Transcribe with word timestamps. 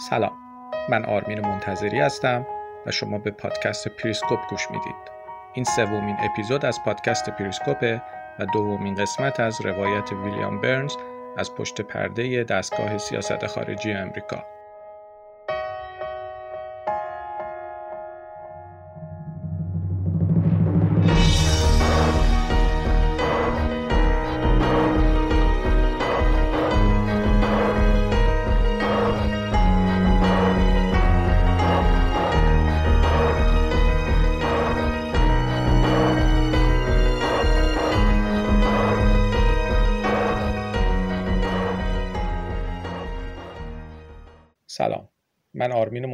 سلام. 0.00 0.32
من 0.88 1.04
آرمین 1.04 1.40
منتظری 1.40 2.00
هستم 2.00 2.46
و 2.86 2.90
شما 2.90 3.18
به 3.18 3.30
پادکست 3.30 3.88
پریسکوپ 3.88 4.38
گوش 4.50 4.70
می‌دید. 4.70 5.10
این 5.52 5.64
سومین 5.64 6.16
اپیزود 6.20 6.64
از 6.64 6.78
پادکست 6.84 7.30
پریسکوپه 7.30 8.02
و 8.38 8.46
دومین 8.46 8.94
قسمت 8.94 9.40
از 9.40 9.60
روایت 9.60 10.12
ویلیام 10.12 10.60
برنز 10.60 10.94
از 11.36 11.54
پشت 11.54 11.80
پرده 11.80 12.44
دستگاه 12.44 12.98
سیاست 12.98 13.46
خارجی 13.46 13.92
امریکا. 13.92 14.44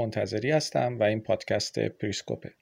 منتظری 0.07 0.51
هستم 0.51 0.99
و 0.99 1.03
این 1.03 1.21
پادکست 1.21 1.79
پریسکوپه. 1.79 2.53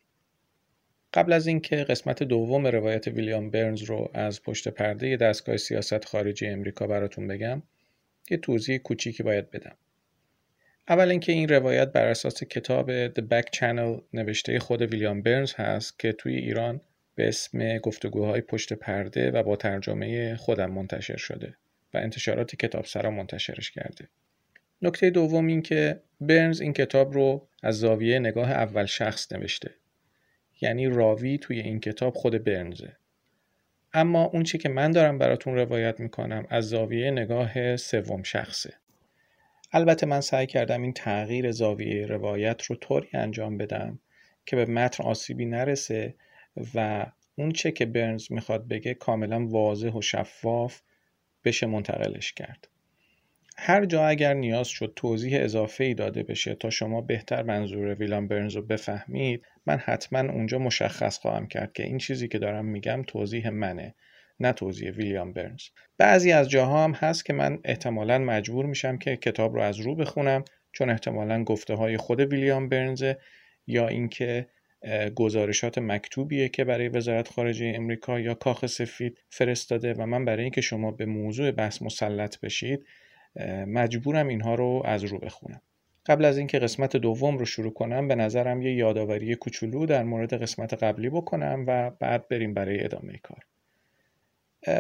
قبل 1.14 1.32
از 1.32 1.46
اینکه 1.46 1.76
قسمت 1.76 2.22
دوم 2.22 2.66
روایت 2.66 3.08
ویلیام 3.08 3.50
برنز 3.50 3.82
رو 3.82 4.10
از 4.14 4.42
پشت 4.42 4.68
پرده 4.68 5.16
دستگاه 5.16 5.56
سیاست 5.56 6.04
خارجی 6.04 6.46
امریکا 6.46 6.86
براتون 6.86 7.28
بگم 7.28 7.62
یه 8.30 8.36
توضیح 8.36 8.78
کوچیکی 8.78 9.22
باید 9.22 9.50
بدم. 9.50 9.76
اول 10.88 11.10
اینکه 11.10 11.32
این 11.32 11.48
روایت 11.48 11.92
بر 11.92 12.06
اساس 12.06 12.44
کتاب 12.44 13.08
The 13.08 13.22
Back 13.30 13.58
Channel 13.58 14.02
نوشته 14.12 14.58
خود 14.58 14.82
ویلیام 14.82 15.22
برنز 15.22 15.54
هست 15.54 15.98
که 15.98 16.12
توی 16.12 16.36
ایران 16.36 16.80
به 17.14 17.28
اسم 17.28 17.78
گفتگوهای 17.78 18.40
پشت 18.40 18.72
پرده 18.72 19.30
و 19.30 19.42
با 19.42 19.56
ترجمه 19.56 20.36
خودم 20.36 20.70
منتشر 20.70 21.16
شده 21.16 21.54
و 21.94 21.98
انتشارات 21.98 22.56
کتاب 22.56 22.84
سرا 22.84 23.10
منتشرش 23.10 23.70
کرده. 23.70 24.08
نکته 24.84 25.10
دوم 25.10 25.46
این 25.46 25.62
که 25.62 26.00
برنز 26.20 26.60
این 26.60 26.72
کتاب 26.72 27.12
رو 27.12 27.48
از 27.62 27.78
زاویه 27.78 28.18
نگاه 28.18 28.50
اول 28.50 28.84
شخص 28.84 29.32
نوشته. 29.32 29.70
یعنی 30.60 30.86
راوی 30.86 31.38
توی 31.38 31.60
این 31.60 31.80
کتاب 31.80 32.14
خود 32.14 32.44
برنزه. 32.44 32.96
اما 33.92 34.24
اون 34.24 34.42
چی 34.42 34.58
که 34.58 34.68
من 34.68 34.90
دارم 34.90 35.18
براتون 35.18 35.54
روایت 35.54 36.00
می‌کنم 36.00 36.46
از 36.50 36.68
زاویه 36.68 37.10
نگاه 37.10 37.76
سوم 37.76 38.22
شخصه. 38.22 38.74
البته 39.72 40.06
من 40.06 40.20
سعی 40.20 40.46
کردم 40.46 40.82
این 40.82 40.92
تغییر 40.92 41.50
زاویه 41.50 42.06
روایت 42.06 42.62
رو 42.62 42.76
طوری 42.76 43.08
انجام 43.12 43.58
بدم 43.58 43.98
که 44.46 44.56
به 44.56 44.64
متن 44.66 45.04
آسیبی 45.04 45.46
نرسه 45.46 46.14
و 46.74 47.06
اون 47.36 47.52
چه 47.52 47.72
که 47.72 47.86
برنز 47.86 48.32
می‌خواد 48.32 48.68
بگه 48.68 48.94
کاملا 48.94 49.46
واضح 49.46 49.90
و 49.90 50.02
شفاف 50.02 50.80
بشه 51.44 51.66
منتقلش 51.66 52.32
کرد. 52.32 52.68
هر 53.56 53.84
جا 53.84 54.06
اگر 54.06 54.34
نیاز 54.34 54.68
شد 54.68 54.92
توضیح 54.96 55.38
اضافه 55.40 55.84
ای 55.84 55.94
داده 55.94 56.22
بشه 56.22 56.54
تا 56.54 56.70
شما 56.70 57.00
بهتر 57.00 57.42
منظور 57.42 57.94
ویلام 57.94 58.28
برنز 58.28 58.56
رو 58.56 58.62
بفهمید 58.62 59.46
من 59.66 59.78
حتما 59.78 60.32
اونجا 60.32 60.58
مشخص 60.58 61.18
خواهم 61.18 61.46
کرد 61.46 61.72
که 61.72 61.82
این 61.82 61.98
چیزی 61.98 62.28
که 62.28 62.38
دارم 62.38 62.64
میگم 62.64 63.02
توضیح 63.06 63.50
منه 63.50 63.94
نه 64.40 64.52
توضیح 64.52 64.90
ویلیام 64.90 65.32
برنز. 65.32 65.62
بعضی 65.98 66.32
از 66.32 66.48
جاها 66.50 66.84
هم 66.84 66.92
هست 66.92 67.24
که 67.24 67.32
من 67.32 67.58
احتمالا 67.64 68.18
مجبور 68.18 68.66
میشم 68.66 68.98
که 68.98 69.16
کتاب 69.16 69.54
رو 69.54 69.62
از 69.62 69.80
رو 69.80 69.94
بخونم 69.94 70.44
چون 70.72 70.90
احتمالا 70.90 71.44
گفته 71.44 71.74
های 71.74 71.96
خود 71.96 72.20
ویلیام 72.20 72.68
برنزه 72.68 73.18
یا 73.66 73.88
اینکه 73.88 74.46
گزارشات 75.14 75.78
مکتوبیه 75.78 76.48
که 76.48 76.64
برای 76.64 76.88
وزارت 76.88 77.28
خارجه 77.28 77.72
امریکا 77.76 78.20
یا 78.20 78.34
کاخ 78.34 78.66
سفید 78.66 79.18
فرستاده 79.28 79.94
و 79.94 80.06
من 80.06 80.24
برای 80.24 80.42
اینکه 80.42 80.60
شما 80.60 80.90
به 80.90 81.06
موضوع 81.06 81.50
بحث 81.50 81.82
مسلط 81.82 82.40
بشید 82.40 82.86
مجبورم 83.66 84.28
اینها 84.28 84.54
رو 84.54 84.82
از 84.84 85.04
رو 85.04 85.18
بخونم. 85.18 85.60
قبل 86.06 86.24
از 86.24 86.38
اینکه 86.38 86.58
قسمت 86.58 86.96
دوم 86.96 87.38
رو 87.38 87.44
شروع 87.44 87.72
کنم 87.72 88.08
به 88.08 88.14
نظرم 88.14 88.62
یه 88.62 88.74
یادآوری 88.74 89.34
کوچولو 89.34 89.86
در 89.86 90.02
مورد 90.02 90.42
قسمت 90.42 90.74
قبلی 90.82 91.10
بکنم 91.10 91.64
و 91.66 91.90
بعد 91.90 92.28
بریم 92.28 92.54
برای 92.54 92.84
ادامه 92.84 93.20
کار. 93.22 93.46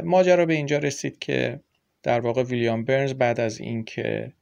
ماجرا 0.04 0.46
به 0.46 0.54
اینجا 0.54 0.78
رسید 0.78 1.18
که 1.18 1.60
در 2.02 2.20
واقع 2.20 2.42
ویلیام 2.42 2.84
برنز 2.84 3.14
بعد 3.14 3.40
از 3.40 3.60
اینکه 3.60 4.32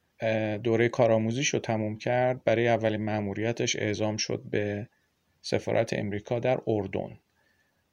دوره 0.62 0.88
کارآموزیش 0.88 1.48
رو 1.48 1.58
تموم 1.60 1.96
کرد 1.98 2.44
برای 2.44 2.68
اولین 2.68 3.04
مأموریتش 3.04 3.76
اعزام 3.76 4.16
شد 4.16 4.42
به 4.50 4.88
سفارت 5.42 5.92
امریکا 5.92 6.38
در 6.38 6.58
اردن. 6.66 7.18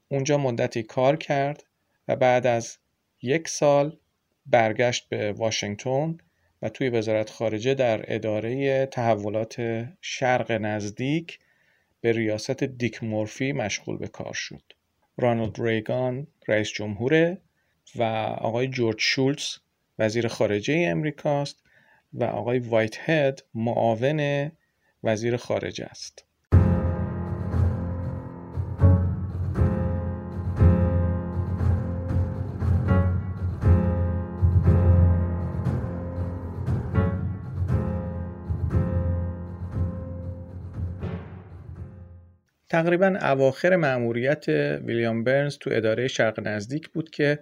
اونجا 0.08 0.38
مدتی 0.38 0.84
کار 0.84 1.16
کرد 1.16 1.64
و 2.08 2.16
بعد 2.16 2.48
از 2.48 2.78
یک 3.22 3.48
سال 3.48 3.98
برگشت 4.46 5.10
به 5.10 5.32
واشنگتن 5.32 6.18
و 6.62 6.70
توی 6.70 6.90
وزارت 6.90 7.30
خارجه 7.30 7.74
در 7.74 8.14
اداره 8.14 8.86
تحولات 8.86 9.86
شرق 10.02 10.52
نزدیک 10.52 11.40
به 12.02 12.12
ریاست 12.12 12.64
دیک 12.64 13.04
مورفی 13.04 13.52
مشغول 13.52 13.98
به 13.98 14.08
کار 14.08 14.34
شد. 14.34 14.64
رانالد 15.18 15.62
ریگان 15.62 16.28
رئیس 16.48 16.72
جمهوره 16.72 17.38
و 17.96 18.04
آقای 18.42 18.68
جورج 18.68 18.98
شولتز 19.00 19.58
وزیر 20.00 20.28
خارجه 20.28 20.86
امریکاست 20.88 21.64
و 22.14 22.24
آقای 22.24 22.60
وایت 22.60 23.10
هد 23.10 23.42
معاون 23.54 24.52
وزیر 25.04 25.38
خارجه 25.38 25.86
است. 25.86 26.26
تقریبا 42.70 43.20
اواخر 43.22 43.76
مأموریت 43.76 44.50
ویلیام 44.86 45.24
برنز 45.24 45.58
تو 45.58 45.70
اداره 45.74 46.08
شرق 46.08 46.48
نزدیک 46.48 46.90
بود 46.90 47.10
که 47.10 47.40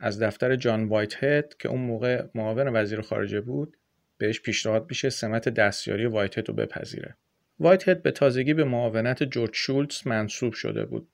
از 0.00 0.22
دفتر 0.22 0.56
جان 0.56 0.84
وایت 0.84 1.24
هد 1.24 1.54
که 1.58 1.68
اون 1.68 1.80
موقع 1.80 2.24
معاون 2.34 2.76
وزیر 2.76 3.00
خارجه 3.00 3.40
بود 3.40 3.76
بهش 4.18 4.40
پیشنهاد 4.40 4.86
میشه 4.88 5.10
سمت 5.10 5.48
دستیاری 5.48 6.06
وایت 6.06 6.38
هد 6.38 6.48
رو 6.48 6.54
بپذیره. 6.54 7.16
وایت 7.60 7.88
هد 7.88 8.02
به 8.02 8.10
تازگی 8.10 8.54
به 8.54 8.64
معاونت 8.64 9.22
جورج 9.22 9.50
شولتز 9.54 10.06
منصوب 10.06 10.52
شده 10.52 10.84
بود. 10.84 11.08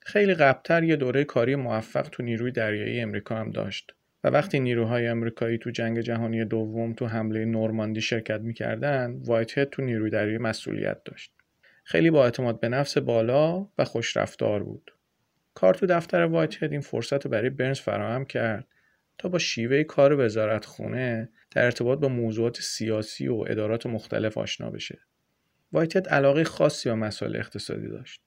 خیلی 0.00 0.34
قبلتر 0.34 0.82
یه 0.82 0.96
دوره 0.96 1.24
کاری 1.24 1.56
موفق 1.56 2.08
تو 2.08 2.22
نیروی 2.22 2.52
دریایی 2.52 3.00
امریکا 3.00 3.36
هم 3.36 3.50
داشت 3.50 3.94
و 4.24 4.28
وقتی 4.28 4.60
نیروهای 4.60 5.06
امریکایی 5.06 5.58
تو 5.58 5.70
جنگ 5.70 6.00
جهانی 6.00 6.44
دوم 6.44 6.92
تو 6.92 7.06
حمله 7.06 7.44
نورماندی 7.44 8.00
شرکت 8.00 8.40
می‌کردن 8.40 9.20
وایت 9.24 9.58
هد 9.58 9.70
تو 9.70 9.82
نیروی 9.82 10.10
دریایی 10.10 10.38
مسئولیت 10.38 11.04
داشت. 11.04 11.39
خیلی 11.84 12.10
با 12.10 12.24
اعتماد 12.24 12.60
به 12.60 12.68
نفس 12.68 12.98
بالا 12.98 13.66
و 13.78 13.84
خوش 13.84 14.16
رفتار 14.16 14.62
بود. 14.62 14.90
کار 15.54 15.74
تو 15.74 15.86
دفتر 15.86 16.24
وایت 16.24 16.62
هد 16.62 16.72
این 16.72 16.80
فرصت 16.80 17.26
برای 17.26 17.50
برنز 17.50 17.80
فراهم 17.80 18.24
کرد 18.24 18.68
تا 19.18 19.28
با 19.28 19.38
شیوه 19.38 19.82
کار 19.82 20.20
وزارت 20.20 20.64
خونه 20.64 21.28
در 21.50 21.64
ارتباط 21.64 21.98
با 21.98 22.08
موضوعات 22.08 22.60
سیاسی 22.60 23.28
و 23.28 23.44
ادارات 23.48 23.86
مختلف 23.86 24.38
آشنا 24.38 24.70
بشه. 24.70 24.98
وایت 25.72 25.96
هد 25.96 26.08
علاقه 26.08 26.44
خاصی 26.44 26.88
به 26.88 26.94
مسائل 26.94 27.36
اقتصادی 27.36 27.88
داشت. 27.88 28.22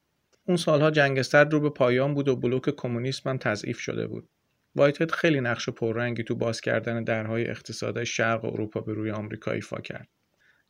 اون 0.48 0.58
سالها 0.58 0.92
جنگ 0.92 1.22
سرد 1.22 1.54
رو 1.54 1.60
به 1.60 1.70
پایان 1.70 2.14
بود 2.14 2.28
و 2.28 2.36
بلوک 2.36 2.70
کمونیسم 2.70 3.30
هم 3.30 3.38
تضعیف 3.38 3.80
شده 3.80 4.08
بود. 4.08 4.30
وایت 4.76 5.02
هد 5.02 5.12
خیلی 5.12 5.42
نقش 5.42 5.70
پررنگی 5.70 6.24
تو 6.24 6.36
باز 6.36 6.62
کردن 6.62 7.04
درهای 7.04 7.50
اقتصادی 7.50 8.06
شرق 8.06 8.46
اروپا 8.46 8.82
به 8.82 8.94
روی 8.94 9.12
آمریکا 9.12 9.52
ایفا 9.52 9.82
کرد. 9.82 10.08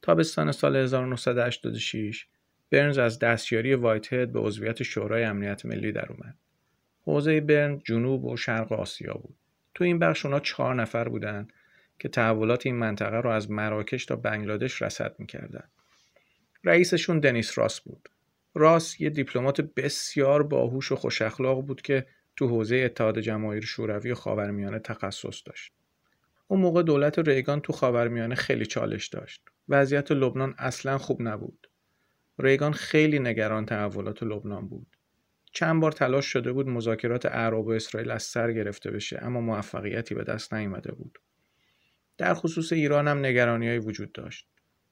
تابستان 0.02 0.52
سال 0.52 0.75
1986 0.75 2.25
برنز 2.74 2.98
از 2.98 3.20
دستیاری 3.20 3.74
وایت 3.74 4.14
هد 4.14 4.31
به 4.31 4.40
عضویت 4.40 4.84
شورای 4.84 5.24
امنیت 5.24 5.66
ملی 5.66 5.92
در 5.92 6.06
اومد. 6.10 6.38
حوزه 7.02 7.42
برن 7.42 7.81
جنوب 7.86 8.25
و 8.25 8.38
شرق 8.38 8.72
آسیا 8.72 9.14
بود. 9.14 9.36
تو 9.75 9.84
این 9.84 10.00
بخش 10.00 10.25
اونا 10.25 10.40
چهار 10.40 10.75
نفر 10.75 11.10
بودن 11.10 11.48
که 12.00 12.10
تحولات 12.10 12.66
این 12.66 12.75
منطقه 12.75 13.18
رو 13.18 13.30
از 13.30 13.52
مراکش 13.52 14.06
تا 14.06 14.16
بنگلادش 14.16 14.81
رصد 14.81 15.16
می‌کردن. 15.20 15.64
رئیسشون 16.64 17.20
دنیس 17.20 17.58
راس 17.58 17.81
بود. 17.81 18.10
راس 18.56 19.02
یه 19.02 19.10
دیپلمات 19.10 19.62
بسیار 19.62 20.44
باهوش 20.44 20.92
و 20.92 20.96
خوش 20.96 21.22
اخلاق 21.22 21.62
بود 21.66 21.81
که 21.81 22.08
تو 22.36 22.48
حوزه 22.48 22.76
اتحاد 22.76 23.19
جماهیر 23.19 23.66
شوروی 23.66 24.12
و 24.12 24.16
خاورمیانه 24.16 24.80
تخصص 24.80 25.42
داشت. 25.46 25.74
اون 26.48 26.60
موقع 26.60 26.84
دولت 26.84 27.19
ریگان 27.19 27.60
تو 27.62 27.74
خاورمیانه 27.74 28.36
خیلی 28.36 28.66
چالش 28.66 29.08
داشت. 29.08 29.42
وضعیت 29.69 30.12
لبنان 30.12 30.56
اصلا 30.58 30.98
خوب 30.98 31.22
نبود. 31.22 31.68
ریگان 32.39 32.74
خیلی 32.74 33.19
نگران 33.19 33.65
تحولات 33.65 34.24
لبنان 34.24 34.68
بود. 34.68 34.88
چند 35.51 35.81
بار 35.81 35.91
تلاش 35.91 36.25
شده 36.25 36.51
بود 36.51 36.68
مذاکرات 36.68 37.25
عرب 37.25 37.68
و 37.68 37.71
اسرائیل 37.71 38.12
از 38.12 38.24
سر 38.24 38.51
گرفته 38.51 38.91
بشه 38.91 39.19
اما 39.21 39.41
موفقیتی 39.41 40.15
به 40.15 40.24
دست 40.24 40.53
نیامده 40.53 40.91
بود. 40.91 41.19
در 42.18 42.33
خصوص 42.33 42.74
ایران 42.74 43.07
هم 43.07 43.25
نگرانی 43.25 43.68
های 43.68 43.80
وجود 43.80 44.12
داشت. 44.12 44.47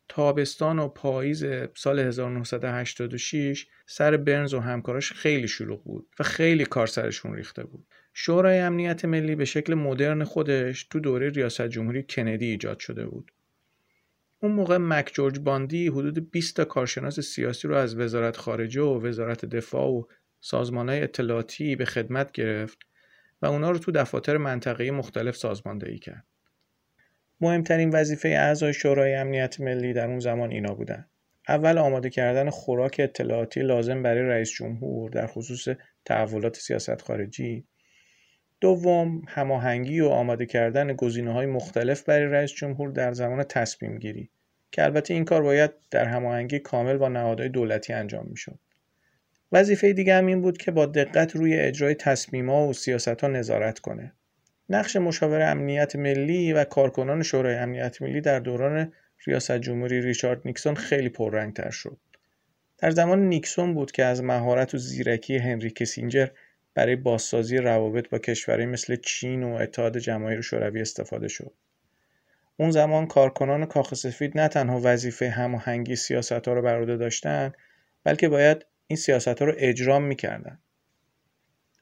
تابستان 0.10 0.80
و 0.80 0.88
پاییز 0.88 1.46
سال 1.76 2.00
1986 2.00 3.68
سر 3.86 4.18
برنز 4.18 4.54
و 4.54 4.60
همکاراش 4.60 5.12
خیلی 5.12 5.48
شلوغ 5.48 5.84
بود 5.84 6.08
و 6.20 6.24
خیلی 6.24 6.66
کار 6.66 6.88
سرشون 6.88 7.36
ریخته 7.36 7.64
بود. 7.64 7.88
شورای 8.14 8.60
امنیت 8.60 9.06
ملی 9.06 9.36
به 9.36 9.46
شکل 9.46 9.74
مدرن 9.74 10.24
خودش 10.24 10.84
تو 10.84 11.00
دوره 11.00 11.30
ریاست 11.30 11.68
جمهوری 11.68 12.04
کندی 12.04 12.46
ایجاد 12.46 12.80
شده 12.80 13.06
بود. 13.06 13.32
اون 14.44 14.52
موقع 14.52 14.78
مک 14.78 15.12
جورج 15.14 15.40
باندی 15.40 15.88
حدود 15.88 16.32
20 16.32 16.56
تا 16.56 16.66
کارشناس 16.66 17.20
سیاسی 17.20 17.68
رو 17.68 17.76
از 17.76 17.96
وزارت 17.96 18.38
خارجه 18.38 18.82
و 18.82 19.08
وزارت 19.08 19.46
دفاع 19.46 19.88
و 19.90 20.04
سازمانهای 20.40 21.02
اطلاعاتی 21.02 21.76
به 21.76 21.86
خدمت 21.86 22.32
گرفت 22.32 22.78
و 23.42 23.46
اونا 23.46 23.72
رو 23.72 23.78
تو 23.78 23.92
دفاتر 23.92 24.38
منطقه‌ای 24.38 24.92
مختلف 24.92 25.36
سازماندهی 25.36 26.00
کرد. 26.00 26.26
مهمترین 27.42 27.90
وظیفه 27.90 28.30
اعضای 28.30 28.74
شورای 28.74 29.14
امنیت 29.14 29.60
ملی 29.60 29.94
در 29.94 30.08
اون 30.08 30.20
زمان 30.20 30.52
اینا 30.52 30.74
بودن. 30.74 31.06
اول 31.48 31.78
آماده 31.78 32.10
کردن 32.10 32.50
خوراک 32.50 32.96
اطلاعاتی 33.00 33.62
لازم 33.62 34.04
برای 34.04 34.22
رئیس 34.22 34.52
جمهور 34.52 35.12
در 35.12 35.28
خصوص 35.28 35.76
تحولات 36.06 36.58
سیاست 36.58 37.02
خارجی. 37.02 37.66
دوم 38.62 39.22
هماهنگی 39.28 40.02
و 40.02 40.08
آماده 40.08 40.46
کردن 40.46 40.94
گزینه 40.94 41.34
های 41.34 41.46
مختلف 41.46 42.04
برای 42.04 42.26
رئیس 42.26 42.52
جمهور 42.52 42.90
در 42.90 43.14
زمان 43.14 43.44
تصمیم 43.44 43.98
گیری 43.98 44.30
که 44.72 44.84
البته 44.84 45.14
این 45.14 45.26
کار 45.26 45.42
باید 45.42 45.72
در 45.92 46.06
هماهنگی 46.06 46.60
کامل 46.60 46.98
با 46.98 47.10
نهادهای 47.10 47.50
دولتی 47.50 47.94
انجام 47.94 48.28
می‌شد. 48.30 48.60
وظیفه 49.52 49.94
دیگه 49.94 50.16
هم 50.16 50.26
این 50.26 50.42
بود 50.42 50.58
که 50.58 50.72
با 50.72 50.86
دقت 50.86 51.36
روی 51.36 51.60
اجرای 51.60 51.96
تصمیم‌ها 51.96 52.68
و 52.68 52.74
سیاست‌ها 52.74 53.28
نظارت 53.28 53.80
کنه. 53.80 54.14
نقش 54.70 54.96
مشاور 54.96 55.42
امنیت 55.42 55.96
ملی 55.96 56.54
و 56.54 56.64
کارکنان 56.64 57.24
شورای 57.24 57.56
امنیت 57.56 58.02
ملی 58.02 58.22
در 58.22 58.40
دوران 58.40 58.94
ریاست 59.28 59.58
جمهوری 59.58 60.02
ریچارد 60.02 60.42
نیکسون 60.46 60.76
خیلی 60.76 61.10
پررنگتر 61.10 61.70
شد. 61.70 61.98
در 62.78 62.92
زمان 62.92 63.30
نیکسون 63.30 63.74
بود 63.74 63.92
که 63.92 64.06
از 64.06 64.24
مهارت 64.24 64.76
و 64.76 64.78
زیرکی 64.78 65.38
هنری 65.38 65.70
کسینجر 65.70 66.28
برای 66.74 66.96
بازسازی 66.96 67.58
روابط 67.58 68.10
با 68.10 68.18
کشورهای 68.18 68.66
مثل 68.66 68.96
چین 68.96 69.44
و 69.44 69.56
اتحاد 69.56 69.98
جماهیر 69.98 70.42
شوروی 70.42 70.82
استفاده 70.82 71.28
شد. 71.28 71.54
اون 72.58 72.72
زمان 72.72 73.08
کارکنان 73.08 73.66
کاخ 73.66 73.94
سفید 73.94 74.38
نه 74.38 74.48
تنها 74.48 74.82
وظیفه 74.84 75.30
هماهنگی 75.30 75.96
سیاست 75.96 76.48
ها 76.48 76.54
رو 76.54 76.62
بر 76.62 76.80
عهده 76.80 76.98
داشتن 76.98 77.52
بلکه 78.04 78.30
باید 78.30 78.66
این 78.88 78.98
سیاست 78.98 79.28
ها 79.28 79.46
رو 79.46 79.54
اجرام 79.58 80.04
می‌کردن. 80.04 80.60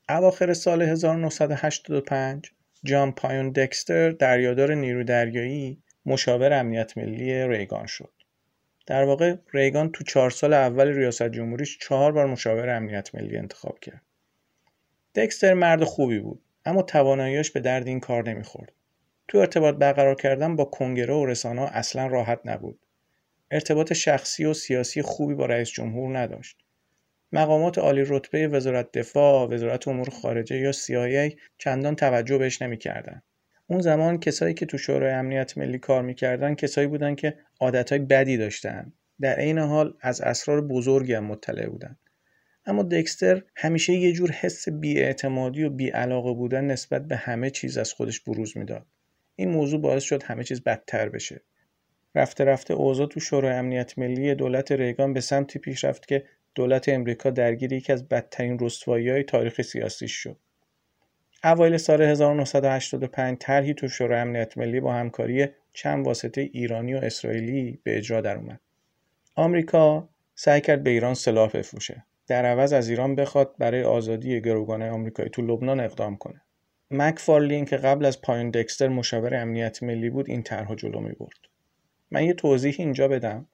اواخر 0.10 0.54
سال 0.54 0.82
1985 0.82 2.52
جان 2.84 3.12
پایون 3.12 3.52
دکستر 3.52 4.12
دریادار 4.12 4.74
نیرو 4.74 5.04
دریایی 5.04 5.84
مشاور 6.06 6.54
امنیت 6.54 6.98
ملی 6.98 7.48
ریگان 7.48 7.86
شد. 7.86 8.14
در 8.86 9.04
واقع 9.04 9.36
ریگان 9.54 9.92
تو 9.92 10.04
چهار 10.04 10.30
سال 10.30 10.54
اول 10.54 10.88
ریاست 10.88 11.30
جمهوریش 11.30 11.78
چهار 11.78 12.12
بار 12.12 12.26
مشاور 12.26 12.70
امنیت 12.70 13.16
ملی 13.16 13.38
انتخاب 13.38 13.80
کرد. 13.80 14.02
دکستر 15.16 15.54
مرد 15.54 15.84
خوبی 15.84 16.20
بود 16.20 16.42
اما 16.66 16.82
تواناییش 16.82 17.52
به 17.52 17.60
درد 17.60 17.88
این 17.88 18.00
کار 18.00 18.30
نمی‌خورد. 18.30 18.72
تو 19.28 19.38
ارتباط 19.38 19.76
برقرار 19.76 20.16
کردن 20.16 20.56
با 20.56 20.66
کنگره 20.66 21.14
و 21.14 21.26
رسانه 21.26 21.62
اصلا 21.62 22.08
راحت 22.08 22.40
نبود. 22.46 22.80
ارتباط 23.52 23.94
شخصی 23.94 24.46
و 24.46 24.54
سیاسی 24.54 25.02
خوبی 25.02 25.34
با 25.34 25.46
رئیس 25.46 25.70
جمهور 25.70 26.18
نداشت. 26.18 26.58
مقامات 27.32 27.78
عالی 27.78 28.04
رتبه 28.08 28.48
وزارت 28.48 28.92
دفاع، 28.92 29.48
وزارت 29.48 29.88
امور 29.88 30.10
خارجه 30.10 30.58
یا 30.58 30.72
CIA 30.72 31.38
چندان 31.58 31.96
توجه 31.96 32.38
بهش 32.38 32.62
نمی‌کردن. 32.62 33.22
اون 33.68 33.82
زمان 33.82 34.20
کسایی 34.20 34.54
که 34.54 34.66
تو 34.66 34.78
شورای 34.78 35.14
امنیت 35.14 35.58
ملی 35.58 35.80
کار 35.80 36.02
می‌کردن 36.02 36.56
کسایی 36.56 36.88
بودن 36.88 37.16
که 37.16 37.38
عادتهای 37.60 38.00
بدی 38.00 38.38
داشتن. 38.38 38.94
در 39.22 39.36
عین 39.36 39.58
حال 39.58 39.94
از 40.02 40.22
اسرار 40.22 40.62
بزرگی 40.62 41.14
هم 41.14 41.24
مطلع 41.24 41.68
بودن. 41.68 41.98
اما 42.70 42.84
دکستر 42.84 43.44
همیشه 43.56 43.94
یه 43.94 44.14
جور 44.14 44.32
حس 44.32 44.70
بیاعتمادی 44.70 45.64
و 45.64 45.70
بیعلاقه 45.70 46.34
بودن 46.34 46.66
نسبت 46.66 47.08
به 47.08 47.16
همه 47.16 47.50
چیز 47.50 47.78
از 47.78 47.94
خودش 47.94 48.20
بروز 48.20 48.58
می‌داد. 48.58 48.86
این 49.36 49.50
موضوع 49.50 49.82
باعث 49.82 50.04
شد 50.04 50.24
همه 50.24 50.44
چیز 50.44 50.64
بدتر 50.64 51.10
بشه. 51.10 51.42
رفته 52.16 52.44
رفته 52.44 52.74
اوضاع 52.74 53.08
تو 53.08 53.20
شورای 53.20 53.54
امنیت 53.54 53.98
ملی 54.00 54.36
دولت 54.36 54.72
ریگان 54.72 55.14
به 55.14 55.22
سمتی 55.22 55.60
پیش 55.60 55.84
رفت 55.84 56.08
که 56.08 56.24
دولت 56.56 56.90
امریکا 56.90 57.30
درگیر 57.30 57.74
یکی 57.74 57.94
از 57.94 58.08
بدترین 58.08 58.60
رسوایی 58.60 59.10
های 59.10 59.24
تاریخ 59.24 59.62
سیاسی 59.62 60.08
شد. 60.08 60.38
اوایل 61.44 61.78
سال 61.78 62.02
1985 62.02 63.38
طرحی 63.40 63.74
تو 63.74 63.88
شورای 63.88 64.20
امنیت 64.20 64.58
ملی 64.58 64.80
با 64.80 64.94
همکاری 64.94 65.48
چند 65.74 66.06
واسطه 66.06 66.42
ایرانی 66.42 66.94
و 66.94 66.98
اسرائیلی 66.98 67.80
به 67.84 67.98
اجرا 67.98 68.22
در 68.22 68.38
اومد. 68.38 68.60
آمریکا 69.36 70.10
سعی 70.36 70.62
کرد 70.62 70.84
به 70.84 70.90
ایران 70.90 71.14
سلاح 71.14 71.52
بفروشه. 71.52 72.06
در 72.30 72.46
عوض 72.46 72.74
از 72.74 72.90
ایران 72.90 73.16
بخواد 73.16 73.56
برای 73.58 73.84
آزادی 73.84 74.42
گروگانهای 74.42 74.90
آمریکایی 74.90 75.30
تو 75.30 75.42
لبنان 75.42 75.80
اقدام 75.80 76.18
کنه. 76.18 76.42
مک 76.92 77.20
فارلین 77.20 77.66
که 77.66 77.78
قبل 77.78 78.06
از 78.06 78.22
پایین 78.22 78.52
دکستر 78.52 78.88
مشاور 78.88 79.36
امنیت 79.36 79.84
ملی 79.84 80.10
بود 80.10 80.30
این 80.30 80.44
طرح 80.44 80.76
جلو 80.76 81.00
می 81.00 81.12
برد. 81.12 81.40
من 82.12 82.24
یه 82.24 82.34
توضیح 82.34 82.76
اینجا 82.78 83.08
بدم. 83.08 83.48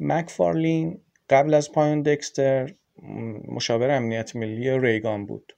مک 0.00 0.30
فارلین 0.30 1.00
قبل 1.30 1.54
از 1.54 1.72
پایون 1.72 2.02
دکستر 2.02 2.74
مشاور 3.48 3.90
امنیت 3.90 4.36
ملی 4.36 4.78
ریگان 4.78 5.26
بود 5.26 5.56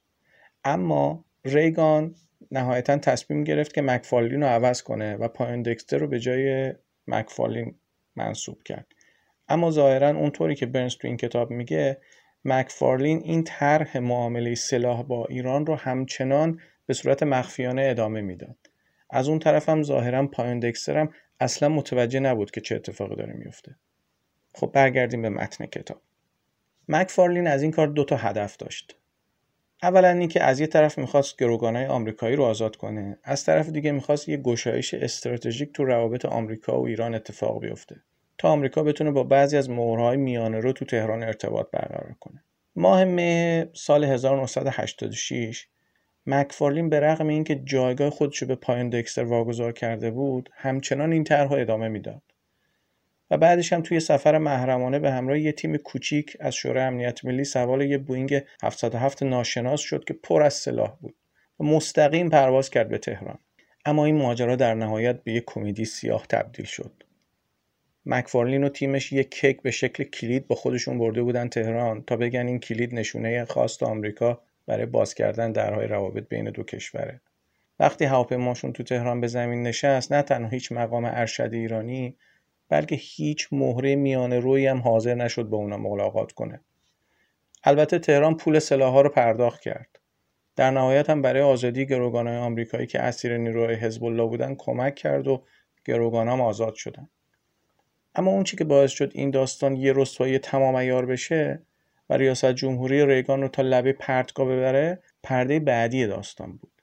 اما 0.65 1.25
ریگان 1.45 2.15
نهایتا 2.51 2.99
تصمیم 2.99 3.45
گرفت 3.45 3.75
که 3.75 3.83
مکفارلین 3.83 4.41
رو 4.41 4.47
عوض 4.47 4.83
کنه 4.83 5.17
و 5.17 5.29
پایون 5.29 5.63
دکستر 5.63 5.99
رو 5.99 6.07
به 6.07 6.21
جای 6.21 6.75
مکفارلین 7.07 7.75
منصوب 8.17 8.63
کرد 8.63 8.87
اما 9.49 9.71
ظاهرا 9.71 10.09
اونطوری 10.09 10.55
که 10.55 10.67
برنز 10.67 10.97
تو 10.97 11.09
این 11.09 11.17
کتاب 11.17 11.51
میگه 11.51 12.01
مکفارلین 12.45 13.21
این 13.25 13.45
طرح 13.45 13.99
معامله 13.99 14.55
سلاح 14.55 15.03
با 15.03 15.27
ایران 15.27 15.67
رو 15.67 15.75
همچنان 15.75 16.61
به 16.87 16.95
صورت 16.95 17.23
مخفیانه 17.23 17.83
ادامه 17.91 18.21
می‌داد. 18.21 18.57
از 19.11 19.29
اون 19.29 19.39
طرف 19.39 19.69
هم 19.69 19.83
ظاهرا 19.83 20.27
پایون 20.27 20.61
دکستر 20.61 21.09
اصلا 21.41 21.69
متوجه 21.69 22.21
نبود 22.21 22.51
که 22.51 22.61
چه 22.61 22.75
اتفاقی 22.75 23.17
داره 23.17 23.33
میفته. 23.33 23.77
خب 24.55 24.71
برگردیم 24.75 25.23
به 25.23 25.29
متن 25.29 25.67
کتاب. 25.67 26.03
مکفارلین 26.89 27.47
از 27.47 27.63
این 27.63 27.71
کار 27.71 27.87
دو 27.87 28.05
تا 28.05 28.17
هدف 28.17 28.57
داشت. 28.57 28.97
اولا 29.83 30.09
اینکه 30.09 30.43
از 30.43 30.61
یه 30.61 30.67
طرف 30.67 30.99
می‌خواست 30.99 31.39
گروگانهای 31.39 31.87
آمریکایی 31.87 32.37
رو 32.37 32.45
آزاد 32.45 32.77
کنه 32.77 33.19
از 33.25 33.45
طرف 33.45 33.69
دیگه 33.69 33.93
می‌خواست 33.93 34.29
یه 34.29 34.37
گشایش 34.37 34.95
استراتژیک 34.95 35.73
تو 35.73 35.85
روابط 35.85 36.25
آمریکا 36.25 36.81
و 36.81 36.87
ایران 36.87 37.15
اتفاق 37.15 37.61
بیفته. 37.61 37.97
تا 38.39 38.49
آمریکا 38.49 38.83
بتونه 38.83 39.11
با 39.11 39.25
بعضی 39.25 39.57
از 39.57 39.71
مهرهای 39.71 40.17
میانه 40.17 40.61
رو 40.61 40.73
تو 40.73 40.85
تهران 40.85 41.23
ارتباط 41.23 41.67
برقرار 41.73 42.15
کنه. 42.21 42.43
ماه 42.77 43.05
مه 43.05 43.69
سال 43.73 44.05
1986 44.05 45.67
مکفارلین 46.27 46.89
به 46.89 47.01
رغم 47.01 47.29
اینکه 47.29 47.55
جایگاه 47.55 48.11
خودش 48.11 48.39
رو 48.39 48.49
به 48.49 48.55
پایین 48.55 48.91
دکستر 48.91 49.25
واگذار 49.25 49.73
کرده 49.73 50.11
بود 50.11 50.51
همچنان 50.53 51.13
این 51.13 51.25
طرح 51.25 51.53
ادامه 51.53 51.89
می‌داد. 51.89 52.23
و 53.31 53.37
بعدش 53.37 53.73
هم 53.73 53.83
توی 53.83 54.01
سفر 54.01 54.39
محرمانه 54.39 54.99
به 54.99 55.11
همراه 55.11 55.41
یه 55.41 55.53
تیم 55.53 55.77
کوچیک 55.77 56.37
از 56.41 56.55
شورای 56.55 56.85
امنیت 56.85 57.25
ملی 57.25 57.45
سوار 57.45 57.83
یه 57.83 57.99
بوینگ 57.99 58.43
707 58.63 59.23
ناشناس 59.23 59.81
شد 59.81 60.05
که 60.05 60.15
پر 60.15 60.43
از 60.43 60.55
سلاح 60.55 60.97
بود 61.01 61.15
و 61.61 61.65
مستقیم 61.65 62.31
پرواز 62.31 62.71
کرد 62.71 62.89
به 62.89 62.99
تهران. 62.99 63.39
اما 63.85 64.05
این 64.05 64.17
ماجرا 64.17 64.57
در 64.57 64.75
نهایت 64.75 65.23
به 65.23 65.33
یک 65.33 65.45
کمدی 65.47 65.85
سیاه 65.85 66.27
تبدیل 66.27 66.65
شد. 66.67 67.06
مکفارلین 68.07 68.65
و 68.65 68.69
تیمش 68.69 69.13
یک 69.13 69.31
کیک 69.31 69.63
به 69.63 69.71
شکل 69.71 70.05
کلید 70.05 70.47
با 70.47 70.57
خودشون 70.57 70.99
برده 70.99 71.23
بودن 71.23 71.49
تهران 71.49 72.03
تا 72.03 72.17
بگن 72.17 72.47
این 72.47 72.59
کلید 72.59 72.95
نشونه 72.95 73.45
خواست 73.45 73.83
آمریکا 73.83 74.41
برای 74.67 74.87
باز 74.87 75.15
کردن 75.15 75.53
درهای 75.53 75.87
روابط 75.87 76.29
بین 76.29 76.51
دو 76.51 76.63
کشوره. 76.63 77.21
وقتی 77.81 78.05
هواپیماشون 78.05 78.73
تو 78.73 78.83
تهران 78.83 79.21
به 79.21 79.27
زمین 79.27 79.63
نشست 79.63 80.13
نه 80.13 80.23
تنها 80.23 80.49
هیچ 80.49 80.73
مقام 80.73 81.05
ارشد 81.05 81.51
ایرانی 81.53 82.17
بلکه 82.69 82.97
هیچ 82.97 83.49
مهره 83.53 83.97
میانه 83.97 84.39
روی 84.39 84.67
هم 84.67 84.79
حاضر 84.79 85.15
نشد 85.15 85.45
با 85.45 85.57
اونا 85.57 85.77
ملاقات 85.77 86.33
کنه. 86.33 86.61
البته 87.65 87.99
تهران 87.99 88.37
پول 88.37 88.59
سلاحها 88.59 89.01
رو 89.01 89.09
پرداخت 89.09 89.61
کرد. 89.61 89.99
در 90.57 90.71
نهایت 90.71 91.11
هم 91.11 91.23
برای 91.23 91.43
آزادی 91.43 91.87
گروگانهای 91.87 92.37
آمریکایی 92.37 92.87
که 92.87 93.01
اسیر 93.01 93.37
نیروهای 93.37 93.75
حزب 93.75 94.05
الله 94.05 94.27
بودن 94.27 94.55
کمک 94.55 94.95
کرد 94.95 95.29
و 95.29 95.43
گروگان 95.85 96.29
هم 96.29 96.41
آزاد 96.41 96.75
شدن. 96.75 97.09
اما 98.19 98.31
اون 98.31 98.45
چی 98.45 98.57
که 98.57 98.65
باعث 98.65 98.91
شد 98.91 99.11
این 99.15 99.31
داستان 99.31 99.77
یه 99.77 99.93
رسوایی 99.97 100.39
تمام 100.39 100.75
ایار 100.75 101.07
بشه 101.07 101.63
و 102.11 102.15
ریاست 102.15 102.53
جمهوری 102.53 103.07
ریگان 103.07 103.43
رو 103.43 103.49
تا 103.49 103.63
لبه 103.63 103.93
پرتگاه 103.93 104.47
ببره 104.47 105.03
پرده 105.23 105.61
بعدی 105.61 106.07
داستان 106.07 106.53
بود 106.53 106.83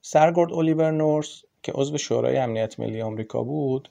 سرگرد 0.00 0.52
الیور 0.52 0.90
نورس 0.90 1.42
که 1.62 1.72
عضو 1.72 1.98
شورای 1.98 2.36
امنیت 2.36 2.80
ملی 2.80 3.02
آمریکا 3.02 3.42
بود 3.42 3.90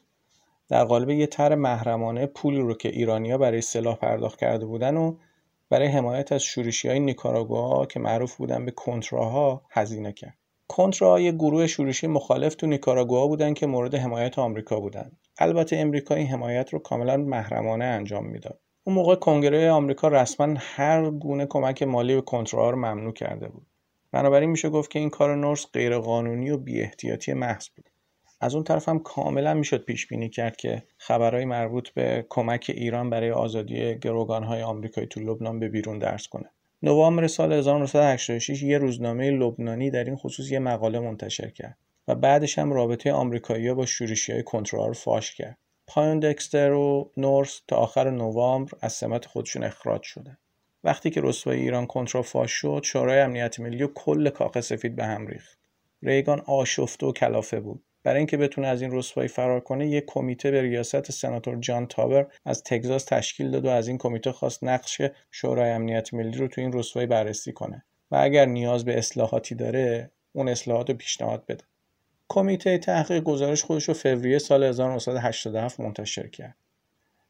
در 0.69 0.83
قالب 0.83 1.09
یه 1.09 1.27
طرح 1.27 1.55
محرمانه 1.55 2.25
پولی 2.25 2.59
رو 2.59 2.73
که 2.73 2.89
ایرانیا 2.89 3.37
برای 3.37 3.61
سلاح 3.61 3.95
پرداخت 3.95 4.39
کرده 4.39 4.65
بودن 4.65 4.97
و 4.97 5.15
برای 5.69 5.87
حمایت 5.87 6.31
از 6.31 6.43
شورشی 6.43 6.89
های 6.89 6.99
نیکاراگوها 6.99 7.85
که 7.85 7.99
معروف 7.99 8.35
بودن 8.35 8.65
به 8.65 8.71
کنتراها 8.71 9.61
هزینه 9.69 10.11
کرد. 10.11 10.37
کنترا 10.67 11.19
یه 11.19 11.31
گروه 11.31 11.67
شورشی 11.67 12.07
مخالف 12.07 12.55
تو 12.55 12.67
نیکاراگوآ 12.67 13.27
بودن 13.27 13.53
که 13.53 13.67
مورد 13.67 13.95
حمایت 13.95 14.39
آمریکا 14.39 14.79
بودن 14.79 15.11
البته 15.39 15.77
امریکا 15.77 16.15
این 16.15 16.27
حمایت 16.27 16.69
رو 16.73 16.79
کاملا 16.79 17.17
محرمانه 17.17 17.85
انجام 17.85 18.25
می‌داد. 18.25 18.59
اون 18.83 18.95
موقع 18.95 19.15
کنگره 19.15 19.71
آمریکا 19.71 20.07
رسما 20.07 20.55
هر 20.59 21.09
گونه 21.09 21.45
کمک 21.45 21.83
مالی 21.83 22.15
به 22.15 22.21
کنترا 22.21 22.69
رو 22.69 22.77
ممنوع 22.77 23.13
کرده 23.13 23.47
بود. 23.47 23.67
بنابراین 24.11 24.49
میشه 24.49 24.69
گفت 24.69 24.91
که 24.91 24.99
این 24.99 25.09
کار 25.09 25.35
نورس 25.35 25.65
غیرقانونی 25.73 26.49
و 26.49 26.57
بیاحتیاطی 26.57 27.33
محض 27.33 27.67
بود. 27.75 27.89
از 28.41 28.55
اون 28.55 28.63
طرف 28.63 28.89
هم 28.89 28.99
کاملا 28.99 29.53
می‌شد 29.53 29.85
پیش 29.85 30.07
بینی 30.07 30.29
کرد 30.29 30.57
که 30.57 30.83
خبرهای 30.97 31.45
مربوط 31.45 31.89
به 31.89 32.25
کمک 32.29 32.71
ایران 32.75 33.09
برای 33.09 33.31
آزادی 33.31 33.95
گروگانهای 33.95 34.61
آمریکایی 34.61 35.07
تو 35.07 35.19
لبنان 35.19 35.59
به 35.59 35.69
بیرون 35.69 35.99
درس 35.99 36.27
کنه. 36.27 36.49
نوامبر 36.83 37.27
سال 37.27 37.53
1986 37.53 38.63
یه 38.63 38.77
روزنامه 38.77 39.31
لبنانی 39.31 39.91
در 39.91 40.03
این 40.03 40.15
خصوص 40.15 40.51
یه 40.51 40.59
مقاله 40.59 40.99
منتشر 40.99 41.49
کرد. 41.49 41.77
و 42.07 42.15
بعدش 42.15 42.59
هم 42.59 42.73
رابطه 42.73 43.11
آمریکایی‌ها 43.11 43.73
با 43.73 43.85
شورشی 43.85 44.31
های 44.31 44.43
کنترل 44.43 44.93
فاش 44.93 45.35
کرد. 45.35 45.57
پایون 45.87 46.19
دکستر 46.19 46.71
و 46.71 47.11
نورس 47.17 47.61
تا 47.67 47.75
آخر 47.75 48.09
نوامبر 48.09 48.71
از 48.81 48.93
سمت 48.93 49.25
خودشون 49.25 49.63
اخراج 49.63 50.03
شدن. 50.03 50.37
وقتی 50.83 51.09
که 51.09 51.21
رسوای 51.23 51.59
ایران 51.59 51.85
کنترل 51.85 52.21
فاش 52.21 52.51
شد، 52.51 52.81
شورای 52.83 53.19
امنیت 53.19 53.59
ملی 53.59 53.83
و 53.83 53.87
کل 53.87 54.29
کاخ 54.29 54.59
سفید 54.59 54.95
به 54.95 55.05
هم 55.05 55.27
ریخت. 55.27 55.57
ریگان 56.03 56.39
آشفته 56.39 57.05
و 57.05 57.11
کلافه 57.11 57.59
بود. 57.59 57.83
برای 58.03 58.17
اینکه 58.17 58.37
بتونه 58.37 58.67
از 58.67 58.81
این 58.81 58.91
رسوایی 58.91 59.29
فرار 59.29 59.59
کنه 59.59 59.87
یک 59.87 60.03
کمیته 60.07 60.51
به 60.51 60.61
ریاست 60.61 61.11
سناتور 61.11 61.57
جان 61.59 61.87
تابر 61.87 62.27
از 62.45 62.63
تگزاس 62.63 63.05
تشکیل 63.05 63.51
داد 63.51 63.65
و 63.65 63.69
از 63.69 63.87
این 63.87 63.97
کمیته 63.97 64.31
خواست 64.31 64.63
نقش 64.63 65.01
شورای 65.31 65.71
امنیت 65.71 66.13
ملی 66.13 66.37
رو 66.37 66.47
تو 66.47 66.61
این 66.61 66.73
رسوایی 66.73 67.07
بررسی 67.07 67.53
کنه 67.53 67.85
و 68.11 68.15
اگر 68.15 68.45
نیاز 68.45 68.85
به 68.85 68.97
اصلاحاتی 68.97 69.55
داره 69.55 70.11
اون 70.33 70.49
اصلاحات 70.49 70.89
رو 70.89 70.95
پیشنهاد 70.95 71.45
بده 71.45 71.63
کمیته 72.29 72.77
تحقیق 72.77 73.23
گزارش 73.23 73.63
خودش 73.63 73.83
رو 73.83 73.93
فوریه 73.93 74.39
سال 74.39 74.63
1987 74.63 75.79
منتشر 75.79 76.27
کرد. 76.27 76.55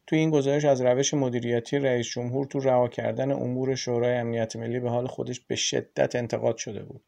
تو 0.08 0.16
این 0.16 0.30
گزارش 0.30 0.66
از 0.66 0.82
روش 0.82 1.14
مدیریتی 1.14 1.80
رئیس 1.80 2.08
جمهور 2.08 2.46
تو 2.46 2.60
رها 2.60 2.88
کردن 2.88 3.32
امور 3.32 3.76
شورای 3.76 4.18
امنیت 4.18 4.56
ملی 4.56 4.80
به 4.80 4.90
حال 4.90 5.08
خودش 5.08 5.40
به 5.40 5.56
شدت 5.56 6.16
انتقاد 6.16 6.58
شده 6.58 6.84
بود. 6.84 7.04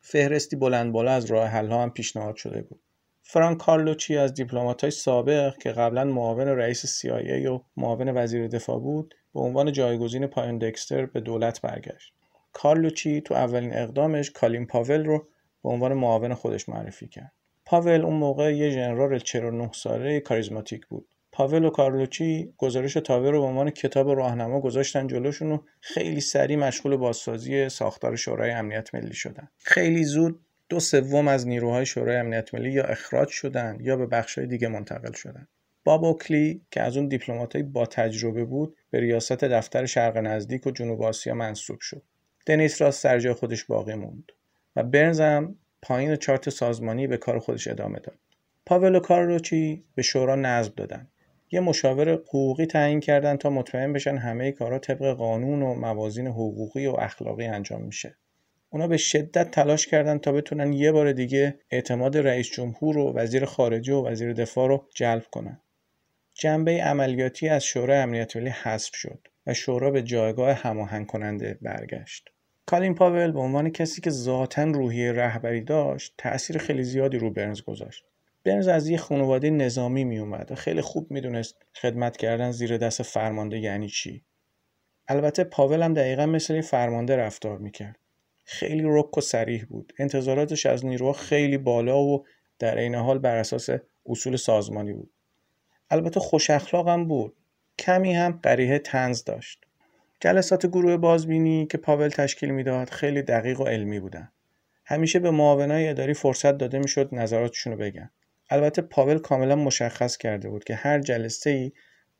فهرستی 0.00 0.56
بلند 0.56 0.92
بالا 0.92 1.12
از 1.12 1.24
راه 1.24 1.46
حل 1.46 1.72
هم 1.72 1.90
پیشنهاد 1.90 2.36
شده 2.36 2.62
بود. 2.62 2.80
فرانک 3.22 3.58
کارلوچی 3.58 4.16
از 4.16 4.34
های 4.80 4.90
سابق 4.90 5.58
که 5.58 5.72
قبلا 5.72 6.04
معاون 6.04 6.48
رئیس 6.48 7.06
CIA 7.06 7.46
و 7.46 7.60
معاون 7.76 8.08
وزیر 8.16 8.48
دفاع 8.48 8.78
بود 8.78 9.14
به 9.34 9.40
عنوان 9.40 9.72
جایگزین 9.72 10.26
پایان 10.26 10.58
دکستر 10.58 11.06
به 11.06 11.20
دولت 11.20 11.60
برگشت. 11.60 12.12
کارلوچی 12.52 13.20
تو 13.20 13.34
اولین 13.34 13.74
اقدامش 13.74 14.30
کالین 14.30 14.66
پاول 14.66 15.04
رو 15.04 15.28
به 15.62 15.68
عنوان 15.68 15.92
معاون 15.92 16.34
خودش 16.34 16.68
معرفی 16.68 17.08
کرد. 17.08 17.32
پاول 17.64 18.00
اون 18.00 18.14
موقع 18.14 18.56
یه 18.56 18.70
ژنرال 18.70 19.18
49 19.18 19.70
ساله 19.72 20.20
کاریزماتیک 20.20 20.86
بود. 20.86 21.08
پاول 21.32 21.64
و 21.64 21.70
کارلوچی 21.70 22.54
گزارش 22.56 22.92
تاور 22.92 23.30
رو 23.30 23.40
به 23.40 23.46
عنوان 23.46 23.70
کتاب 23.70 24.10
راهنما 24.10 24.60
گذاشتن 24.60 25.06
جلوشون 25.06 25.52
و 25.52 25.58
خیلی 25.80 26.20
سریع 26.20 26.56
مشغول 26.56 26.96
بازسازی 26.96 27.68
ساختار 27.68 28.16
شورای 28.16 28.50
امنیت 28.50 28.94
ملی 28.94 29.14
شدن. 29.14 29.48
خیلی 29.58 30.04
زود 30.04 30.40
دو 30.68 30.80
سوم 30.80 31.28
از 31.28 31.48
نیروهای 31.48 31.86
شورای 31.86 32.16
امنیت 32.16 32.54
ملی 32.54 32.72
یا 32.72 32.84
اخراج 32.84 33.28
شدند 33.28 33.80
یا 33.80 33.96
به 33.96 34.06
بخشهای 34.06 34.46
دیگه 34.46 34.68
منتقل 34.68 35.12
شدند. 35.12 35.48
باب 35.84 36.04
اوکلی 36.04 36.62
که 36.70 36.80
از 36.82 36.96
اون 36.96 37.08
دیپلماتای 37.08 37.62
با 37.62 37.86
تجربه 37.86 38.44
بود 38.44 38.76
به 38.90 39.00
ریاست 39.00 39.44
دفتر 39.44 39.86
شرق 39.86 40.16
نزدیک 40.16 40.66
و 40.66 40.70
جنوب 40.70 41.02
آسیا 41.02 41.34
منصوب 41.34 41.80
شد. 41.80 42.02
دنیس 42.46 42.82
راس 42.82 43.00
سر 43.00 43.32
خودش 43.32 43.64
باقی 43.64 43.94
موند 43.94 44.32
و 44.76 44.82
برنز 44.82 45.20
هم 45.20 45.56
پایین 45.82 46.16
چارت 46.16 46.50
سازمانی 46.50 47.06
به 47.06 47.16
کار 47.16 47.38
خودش 47.38 47.68
ادامه 47.68 47.98
داد. 47.98 48.18
پاول 48.66 48.94
و 48.94 49.00
کارلوچی 49.00 49.84
به 49.94 50.02
شورا 50.02 50.36
نظم 50.36 50.72
دادن. 50.76 51.08
یه 51.50 51.60
مشاور 51.60 52.12
حقوقی 52.12 52.66
تعیین 52.66 53.00
کردن 53.00 53.36
تا 53.36 53.50
مطمئن 53.50 53.92
بشن 53.92 54.16
همه 54.16 54.52
کارا 54.52 54.78
طبق 54.78 55.12
قانون 55.12 55.62
و 55.62 55.74
موازین 55.74 56.26
حقوقی 56.26 56.86
و 56.86 56.96
اخلاقی 56.98 57.46
انجام 57.46 57.82
میشه. 57.82 58.16
اونا 58.70 58.86
به 58.86 58.96
شدت 58.96 59.50
تلاش 59.50 59.86
کردن 59.86 60.18
تا 60.18 60.32
بتونن 60.32 60.72
یه 60.72 60.92
بار 60.92 61.12
دیگه 61.12 61.58
اعتماد 61.70 62.18
رئیس 62.18 62.50
جمهور 62.50 62.98
و 62.98 63.12
وزیر 63.12 63.44
خارجه 63.44 63.94
و 63.94 64.06
وزیر 64.06 64.32
دفاع 64.32 64.68
رو 64.68 64.86
جلب 64.94 65.24
کنن. 65.30 65.60
جنبه 66.34 66.82
عملیاتی 66.82 67.48
از 67.48 67.64
شورای 67.64 67.98
امنیت 67.98 68.36
ملی 68.36 68.50
حذف 68.50 68.96
شد 68.96 69.28
و 69.46 69.54
شورا 69.54 69.90
به 69.90 70.02
جایگاه 70.02 70.52
هماهنگ 70.52 71.06
کننده 71.06 71.58
برگشت. 71.62 72.30
کالین 72.66 72.94
پاول 72.94 73.32
به 73.32 73.40
عنوان 73.40 73.70
کسی 73.70 74.00
که 74.00 74.10
ذاتا 74.10 74.64
روحیه 74.64 75.12
رهبری 75.12 75.60
داشت 75.60 76.14
تأثیر 76.18 76.58
خیلی 76.58 76.82
زیادی 76.82 77.18
رو 77.18 77.30
برنز 77.30 77.62
گذاشت. 77.62 78.04
برنز 78.44 78.68
از 78.68 78.88
یه 78.88 78.98
خانواده 78.98 79.50
نظامی 79.50 80.04
می 80.04 80.18
اومد 80.18 80.52
و 80.52 80.54
خیلی 80.54 80.80
خوب 80.80 81.10
می‌دونست 81.10 81.56
خدمت 81.74 82.16
کردن 82.16 82.50
زیر 82.50 82.76
دست 82.76 83.02
فرمانده 83.02 83.58
یعنی 83.58 83.88
چی. 83.88 84.24
البته 85.08 85.44
پاول 85.44 85.82
هم 85.82 85.94
دقیقا 85.94 86.26
مثل 86.26 86.60
فرمانده 86.60 87.16
رفتار 87.16 87.58
می‌کرد. 87.58 87.98
خیلی 88.44 88.82
رک 88.86 89.18
و 89.18 89.20
سریح 89.20 89.64
بود 89.64 89.92
انتظاراتش 89.98 90.66
از 90.66 90.86
نیروها 90.86 91.12
خیلی 91.12 91.58
بالا 91.58 92.02
و 92.02 92.26
در 92.58 92.78
عین 92.78 92.94
حال 92.94 93.18
بر 93.18 93.36
اساس 93.36 93.68
اصول 94.06 94.36
سازمانی 94.36 94.92
بود 94.92 95.10
البته 95.90 96.20
خوش 96.20 96.50
اخلاقم 96.50 97.04
بود 97.08 97.36
کمی 97.78 98.14
هم 98.14 98.40
قریه 98.42 98.78
تنز 98.78 99.24
داشت 99.24 99.64
جلسات 100.22 100.66
گروه 100.66 100.96
بازبینی 100.96 101.66
که 101.66 101.78
پاول 101.78 102.08
تشکیل 102.08 102.50
می‌داد 102.50 102.90
خیلی 102.90 103.22
دقیق 103.22 103.60
و 103.60 103.64
علمی 103.64 104.00
بودن 104.00 104.32
همیشه 104.84 105.18
به 105.18 105.30
معاونای 105.30 105.88
اداری 105.88 106.14
فرصت 106.14 106.58
داده 106.58 106.78
می‌شد 106.78 107.08
نظراتشون 107.12 107.72
رو 107.72 107.78
بگن 107.78 108.10
البته 108.50 108.82
پاول 108.82 109.18
کاملا 109.18 109.56
مشخص 109.56 110.16
کرده 110.16 110.48
بود 110.48 110.64
که 110.64 110.74
هر 110.74 111.00
جلسه 111.00 111.50
ای 111.50 111.72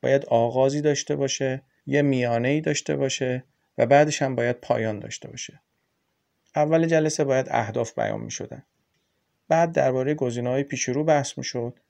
باید 0.02 0.25
آغازی 0.25 0.80
داشته 0.80 1.16
باشه 1.16 1.62
یه 1.87 2.02
میانه 2.02 2.49
ای 2.49 2.61
داشته 2.61 2.97
باشه 2.97 3.44
و 3.78 3.87
بعدش 3.87 4.23
هم 4.23 4.37
باید 4.37 4.56
پایان 4.56 4.99
داشته 4.99 5.28
باشه 5.28 5.61
اول 6.56 6.87
جلسه 6.87 7.25
باید 7.25 7.47
اهداف 7.50 7.99
بیان 7.99 8.21
می 8.21 8.30
شدن. 8.30 8.62
بعد 9.49 9.73
درباره 9.73 10.16
های 10.44 10.62
پیش 10.62 10.82
رو 10.82 11.04
بحث 11.04 11.38
می 11.38 11.44
شد. 11.44 11.80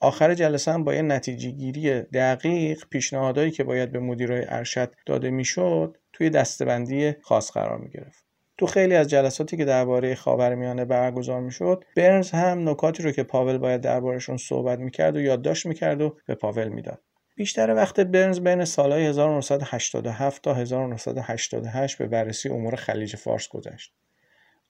آخر 0.00 0.34
جلسه 0.34 0.72
هم 0.72 0.84
باید 0.84 1.04
نتیجه 1.04 1.50
گیری 1.50 2.00
دقیق 2.00 2.84
پیشنهادهایی 2.90 3.50
که 3.50 3.64
باید 3.64 3.92
به 3.92 3.98
مدیرای 3.98 4.44
ارشد 4.48 4.94
داده 5.06 5.30
می‌شد 5.30 5.96
توی 6.12 6.30
دستبندی 6.30 7.12
خاص 7.22 7.50
قرار 7.50 7.78
می 7.78 7.90
گرفت. 7.90 8.26
تو 8.58 8.66
خیلی 8.66 8.94
از 8.94 9.08
جلساتی 9.08 9.56
که 9.56 9.64
درباره 9.64 10.14
خاورمیانه 10.14 10.84
برگزار 10.84 11.40
می‌شد 11.40 11.84
برنز 11.96 12.30
هم 12.30 12.68
نکاتی 12.68 13.02
رو 13.02 13.12
که 13.12 13.22
پاول 13.22 13.58
باید 13.58 13.80
دربارهشون 13.80 14.36
صحبت 14.36 14.78
می‌کرد 14.78 15.16
و 15.16 15.20
یادداشت 15.20 15.66
می‌کرد 15.66 16.00
و 16.02 16.16
به 16.26 16.34
پاول 16.34 16.68
می‌داد 16.68 17.02
بیشتر 17.36 17.74
وقت 17.74 18.00
برنز 18.00 18.40
بین 18.40 18.64
سالهای 18.64 19.06
1987 19.06 20.42
تا 20.42 20.54
1988 20.54 21.98
به 21.98 22.06
بررسی 22.06 22.48
امور 22.48 22.76
خلیج 22.76 23.16
فارس 23.16 23.48
گذشت 23.48 23.92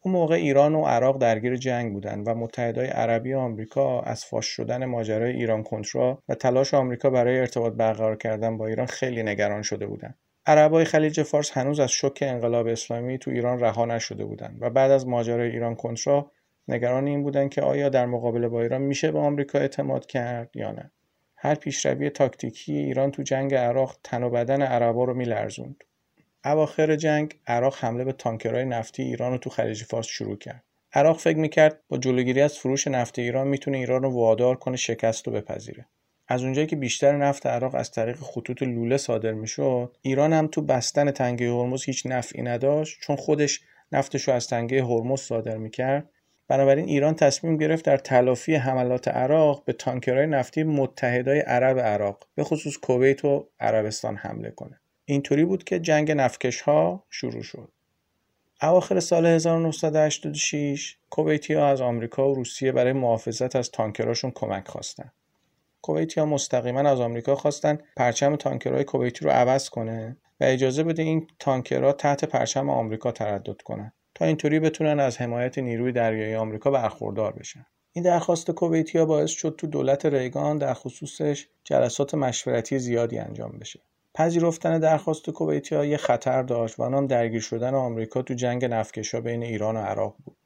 اون 0.06 0.14
موقع 0.14 0.34
ایران 0.34 0.75
و 0.75 0.84
عراق 0.84 1.18
درگیر 1.18 1.56
جنگ 1.56 1.92
بودند 1.92 2.28
و 2.28 2.34
متحدای 2.34 2.86
عربی 2.86 3.32
و 3.32 3.38
آمریکا 3.38 4.00
از 4.00 4.25
فاش 4.25 4.46
شدن 4.46 4.84
ماجرای 4.84 5.32
ایران 5.32 5.62
کنترا 5.62 6.22
و 6.28 6.34
تلاش 6.34 6.75
آمریکا 6.75 7.10
برای 7.10 7.38
ارتباط 7.38 7.72
برقرار 7.72 8.16
کردن 8.16 8.56
با 8.56 8.66
ایران 8.66 8.86
خیلی 8.86 9.22
نگران 9.22 9.62
شده 9.62 9.86
بودند. 9.86 10.18
عربای 10.46 10.84
خلیج 10.84 11.22
فارس 11.22 11.50
هنوز 11.50 11.80
از 11.80 11.90
شوک 11.90 12.18
انقلاب 12.26 12.66
اسلامی 12.66 13.18
تو 13.18 13.30
ایران 13.30 13.60
رها 13.60 13.84
نشده 13.84 14.25
بودند 14.25 14.58
و 14.60 14.70
بعد 14.70 14.90
از 14.90 15.06
ماجرای 15.06 15.50
ایران 15.50 15.75
کنترا 15.75 16.30
نگران 16.68 17.06
این 17.06 17.22
بودند 17.22 17.50
که 17.50 17.62
آیا 17.62 17.88
در 17.88 18.06
مقابل 18.06 18.48
با 18.48 18.62
ایران 18.62 18.82
میشه 18.82 19.12
به 19.12 19.18
آمریکا 19.18 19.58
اعتماد 19.58 20.06
کرد 20.06 20.56
یا 20.56 20.72
نه. 20.72 20.90
هر 21.36 21.54
پیشروی 21.54 22.10
تاکتیکی 22.10 22.72
ایران 22.72 23.10
تو 23.10 23.22
جنگ 23.22 23.54
عراق 23.54 23.96
تن 24.04 24.22
و 24.22 24.30
بدن 24.30 24.62
عربا 24.62 25.04
رو 25.04 25.14
میلرزوند. 25.14 25.84
اواخر 26.45 26.97
جنگ 26.97 27.35
عراق 27.47 27.76
حمله 27.78 28.05
به 28.05 28.12
تانکرهای 28.12 28.64
نفتی 28.64 29.02
ایران 29.02 29.33
رو 29.33 29.38
تو 29.38 29.50
خلیج 29.50 29.83
فارس 29.83 30.07
شروع 30.07 30.37
کرد. 30.37 30.62
عراق 30.93 31.19
فکر 31.19 31.38
می‌کرد 31.38 31.81
با 31.88 31.99
جلوگیری 31.99 32.40
از 32.40 32.59
فروش 32.59 32.87
نفت 32.87 33.19
ایران 33.19 33.49
می‌تونه 33.49 33.78
ایران 33.78 34.02
رو 34.02 34.11
وادار 34.11 34.57
کنه 34.57 34.76
شکست 34.76 35.26
رو 35.26 35.33
بپذیره. 35.33 35.87
از 36.28 36.43
اونجایی 36.43 36.66
که 36.66 36.76
بیشتر 36.76 37.16
نفت 37.16 37.47
عراق 37.47 37.75
از 37.75 37.90
طریق 37.90 38.16
خطوط 38.16 38.62
لوله 38.62 38.97
صادر 38.97 39.33
می‌شد 39.33 39.97
ایران 40.02 40.33
هم 40.33 40.47
تو 40.47 40.62
بستن 40.62 41.11
تنگه 41.11 41.50
هرمز 41.50 41.85
هیچ 41.85 42.07
نفعی 42.07 42.43
نداشت 42.43 43.00
چون 43.00 43.16
خودش 43.16 43.61
نفتش 43.93 44.28
رو 44.28 44.35
از 44.35 44.49
تنگه 44.49 44.85
هرمز 44.85 45.21
صادر 45.21 45.57
می‌کرد. 45.57 46.09
بنابراین 46.49 46.88
ایران 46.88 47.14
تصمیم 47.14 47.57
گرفت 47.57 47.85
در 47.85 47.97
تلافی 47.97 48.55
حملات 48.55 49.09
عراق 49.09 49.64
به 49.64 49.73
تانکرهای 49.73 50.26
نفتی 50.26 50.62
متحدای 50.62 51.40
عرب 51.40 51.78
عراق 51.78 52.26
به 52.35 52.45
خصوص 52.45 52.76
کویت 52.76 53.25
و 53.25 53.49
عربستان 53.61 54.16
حمله 54.16 54.50
کنه. 54.50 54.81
اینطوری 55.08 55.44
بود 55.44 55.64
که 55.64 55.78
جنگ 55.78 56.12
نفکش 56.12 56.60
ها 56.60 57.04
شروع 57.10 57.42
شد. 57.42 57.68
اواخر 58.62 59.00
سال 59.00 59.26
1986 59.26 60.96
کویتی 61.10 61.54
ها 61.54 61.66
از 61.68 61.80
آمریکا 61.80 62.30
و 62.30 62.34
روسیه 62.34 62.72
برای 62.72 62.92
محافظت 62.92 63.56
از 63.56 63.70
تانکراشون 63.70 64.30
کمک 64.30 64.68
خواستن. 64.68 65.12
کویتی 65.82 66.20
ها 66.20 66.26
مستقیما 66.26 66.80
از 66.80 67.00
آمریکا 67.00 67.34
خواستن 67.34 67.78
پرچم 67.96 68.36
تانکرهای 68.36 68.84
کویتی 68.84 69.25
رو 69.25 69.30
عوض 69.30 69.68
کنه 69.68 70.16
و 70.40 70.44
اجازه 70.44 70.82
بده 70.82 71.02
این 71.02 71.26
تانکرها 71.38 71.92
تحت 71.92 72.25
پرچم 72.25 72.70
آمریکا 72.70 73.12
تردد 73.12 73.62
کنن. 73.62 73.92
تا 74.16 74.25
اینطوری 74.25 74.60
بتونن 74.60 75.00
از 75.00 75.18
حمایت 75.18 75.58
نیروی 75.58 75.92
دریایی 75.92 76.34
آمریکا 76.34 76.70
برخوردار 76.70 77.32
بشن 77.32 77.66
این 77.92 78.04
درخواست 78.04 78.50
کویتیا 78.50 79.06
باعث 79.06 79.30
شد 79.30 79.54
تو 79.58 79.66
دولت 79.66 80.06
ریگان 80.06 80.58
در 80.58 80.75
خصوصش 80.75 81.48
جلسات 81.64 82.14
مشورتی 82.14 82.78
زیادی 82.78 83.18
انجام 83.18 83.58
بشه 83.60 83.80
پذیرفتن 84.16 84.78
درخواست 84.78 85.30
کویتیا 85.30 85.85
یه 85.85 85.96
خطر 85.96 86.42
داشت 86.42 86.78
و 86.78 86.82
آن 86.82 87.06
درگیر 87.06 87.40
شدن 87.40 87.75
آمریکا 87.75 88.23
تو 88.23 88.35
جنگ 88.35 88.64
نفتکشا 88.64 89.20
بین 89.20 89.42
ایران 89.42 89.76
و 89.76 89.80
عراق 89.80 90.16
بود. 90.25 90.37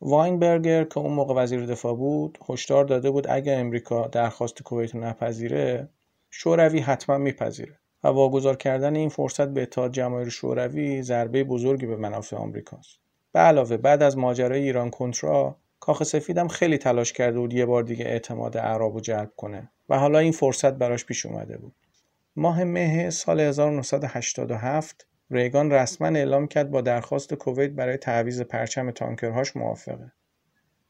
واینبرگر 0.00 0.84
که 0.84 0.98
اون 0.98 1.12
موقع 1.12 1.34
وزیر 1.34 1.66
دفاع 1.66 1.94
بود 1.94 2.38
هشدار 2.48 2.84
داده 2.84 3.10
بود 3.10 3.26
اگر 3.30 3.60
امریکا 3.60 4.06
درخواست 4.06 4.62
کویت 4.62 4.94
نپذیره 4.94 5.88
شوروی 6.30 6.80
حتما 6.80 7.18
میپذیره 7.18 7.78
و 8.04 8.08
واگذار 8.08 8.56
کردن 8.56 8.96
این 8.96 9.08
فرصت 9.08 9.48
به 9.48 9.62
اتحاد 9.62 9.92
جماهیر 9.92 10.28
شوروی 10.28 11.02
ضربه 11.02 11.44
بزرگی 11.44 11.86
به 11.86 11.96
منافع 11.96 12.36
آمریکاست 12.36 12.98
به 13.32 13.40
علاوه 13.40 13.76
بعد 13.76 14.02
از 14.02 14.18
ماجرای 14.18 14.62
ایران 14.62 14.90
کنترا 14.90 15.56
کاخ 15.80 16.02
سفیدم 16.02 16.48
خیلی 16.48 16.78
تلاش 16.78 17.12
کرده 17.12 17.38
بود 17.38 17.54
یه 17.54 17.66
بار 17.66 17.82
دیگه 17.82 18.04
اعتماد 18.04 18.58
عرب 18.58 19.00
جلب 19.00 19.32
کنه 19.36 19.70
و 19.88 19.98
حالا 19.98 20.18
این 20.18 20.32
فرصت 20.32 20.72
براش 20.72 21.04
پیش 21.04 21.26
اومده 21.26 21.58
بود. 21.58 21.74
ماه 22.36 22.64
مه 22.64 23.10
سال 23.10 23.40
1987 23.40 25.06
ریگان 25.30 25.72
رسما 25.72 26.06
اعلام 26.06 26.46
کرد 26.46 26.70
با 26.70 26.80
درخواست 26.80 27.34
کویت 27.34 27.70
برای 27.70 27.96
تعویض 27.96 28.40
پرچم 28.40 28.90
تانکرهاش 28.90 29.56
موافقه. 29.56 30.12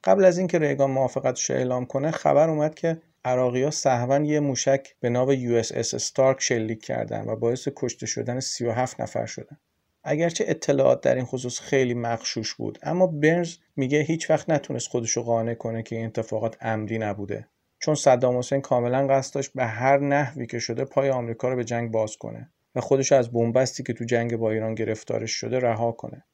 قبل 0.05 0.25
از 0.25 0.39
اینکه 0.39 0.59
ریگان 0.59 0.91
موافقتش 0.91 1.51
اعلام 1.51 1.87
کنه 1.87 2.11
خبر 2.11 2.49
اومد 2.51 2.75
که 2.75 3.03
عراقی 3.25 3.63
ها 3.85 4.21
یه 4.25 4.41
موشک 4.41 4.95
به 5.01 5.09
ناو 5.09 5.31
USS 5.31 5.73
Stark 5.73 6.41
شلیک 6.41 6.85
کردن 6.85 7.25
و 7.29 7.37
باعث 7.37 7.69
کشته 7.77 8.07
شدن 8.07 8.41
37 8.41 9.01
نفر 9.01 9.27
شدن. 9.27 9.59
اگرچه 10.05 10.45
اطلاعات 10.49 11.01
در 11.01 11.15
این 11.15 11.25
خصوص 11.25 11.61
خیلی 11.61 11.95
مغشوش 11.95 12.55
بود 12.55 12.79
اما 12.83 13.07
برنز 13.07 13.57
میگه 13.77 14.01
هیچ 14.01 14.31
وقت 14.31 14.51
نتونست 14.51 14.89
خودشو 14.89 15.23
قانع 15.23 15.55
کنه 15.55 15.83
که 15.83 15.97
این 15.97 16.07
اتفاقات 16.07 16.63
عمدی 16.63 16.99
نبوده 16.99 17.49
چون 17.85 17.95
صدام 17.95 18.39
حسین 18.39 18.61
کاملا 18.61 19.07
قصد 19.07 19.35
داشت 19.35 19.53
به 19.55 19.65
هر 19.67 19.99
نحوی 19.99 20.47
که 20.47 20.59
شده 20.59 20.85
پای 20.85 21.11
آمریکا 21.11 21.49
رو 21.49 21.57
به 21.57 21.65
جنگ 21.65 21.91
باز 21.91 22.17
کنه 22.17 22.51
و 22.75 22.81
خودش 22.81 23.13
از 23.13 23.33
بن‌بستی 23.33 23.83
که 23.83 23.93
تو 23.93 24.05
جنگ 24.05 24.37
با 24.37 24.51
ایران 24.51 24.75
گرفتارش 24.75 25.31
شده 25.33 25.59
رها 25.59 25.93
کنه. 25.93 26.25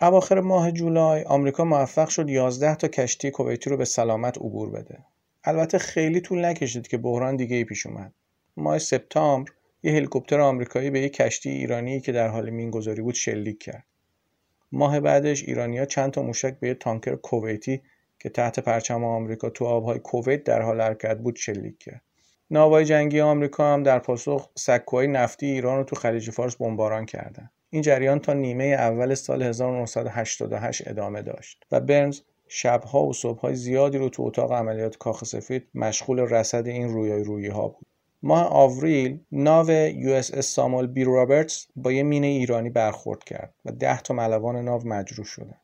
اواخر 0.00 0.40
ماه 0.40 0.72
جولای 0.72 1.22
آمریکا 1.22 1.64
موفق 1.64 2.08
شد 2.08 2.28
11 2.28 2.74
تا 2.74 2.88
کشتی 2.88 3.30
کویتی 3.30 3.70
رو 3.70 3.76
به 3.76 3.84
سلامت 3.84 4.38
عبور 4.38 4.70
بده. 4.70 4.98
البته 5.44 5.78
خیلی 5.78 6.20
طول 6.20 6.44
نکشید 6.44 6.88
که 6.88 6.98
بحران 6.98 7.36
دیگه 7.36 7.56
ای 7.56 7.64
پیش 7.64 7.86
اومد. 7.86 8.12
ماه 8.56 8.78
سپتامبر 8.78 9.52
یه 9.82 9.92
هلیکوپتر 9.92 10.40
آمریکایی 10.40 10.90
به 10.90 11.00
یک 11.00 11.12
کشتی 11.12 11.50
ایرانی 11.50 12.00
که 12.00 12.12
در 12.12 12.28
حال 12.28 12.50
مینگذاری 12.50 13.02
بود 13.02 13.14
شلیک 13.14 13.58
کرد. 13.58 13.84
ماه 14.72 15.00
بعدش 15.00 15.42
ایرانیا 15.42 15.84
چند 15.84 16.10
تا 16.10 16.22
موشک 16.22 16.58
به 16.60 16.68
یه 16.68 16.74
تانکر 16.74 17.16
کویتی 17.16 17.82
که 18.22 18.28
تحت 18.28 18.60
پرچم 18.60 19.04
آمریکا 19.04 19.50
تو 19.50 19.64
آبهای 19.64 19.98
کویت 19.98 20.44
در 20.44 20.62
حال 20.62 20.80
حرکت 20.80 21.18
بود 21.18 21.36
شلیک 21.36 21.78
کرد. 21.78 22.02
ناوای 22.50 22.84
جنگی 22.84 23.20
آمریکا 23.20 23.72
هم 23.72 23.82
در 23.82 23.98
پاسخ 23.98 24.50
سکوهای 24.54 25.06
نفتی 25.06 25.46
ایران 25.46 25.78
رو 25.78 25.84
تو 25.84 25.96
خلیج 25.96 26.30
فارس 26.30 26.56
بمباران 26.56 27.06
کردند. 27.06 27.50
این 27.70 27.82
جریان 27.82 28.18
تا 28.18 28.32
نیمه 28.32 28.64
اول 28.64 29.14
سال 29.14 29.42
1988 29.42 30.88
ادامه 30.88 31.22
داشت 31.22 31.64
و 31.72 31.80
برنز 31.80 32.20
شبها 32.48 33.04
و 33.04 33.12
صبحهای 33.12 33.54
زیادی 33.54 33.98
رو 33.98 34.08
تو 34.08 34.22
اتاق 34.22 34.52
عملیات 34.52 34.96
کاخ 34.96 35.24
سفید 35.24 35.68
مشغول 35.74 36.20
رصد 36.20 36.66
این 36.66 36.88
رویارویی 36.88 37.48
ها 37.48 37.68
بود. 37.68 37.86
ماه 38.22 38.46
آوریل 38.46 39.20
ناو 39.32 39.70
USS 39.70 40.34
Samuel 40.34 40.86
B. 40.86 41.04
Roberts 41.04 41.66
با 41.76 41.92
یه 41.92 42.02
مین 42.02 42.26
ایرانی 42.26 42.70
برخورد 42.70 43.24
کرد 43.24 43.54
و 43.64 43.72
ده 43.72 44.00
تا 44.00 44.14
ملوان 44.14 44.56
ناو 44.56 44.86
مجروح 44.86 45.26
شدن. 45.26 45.60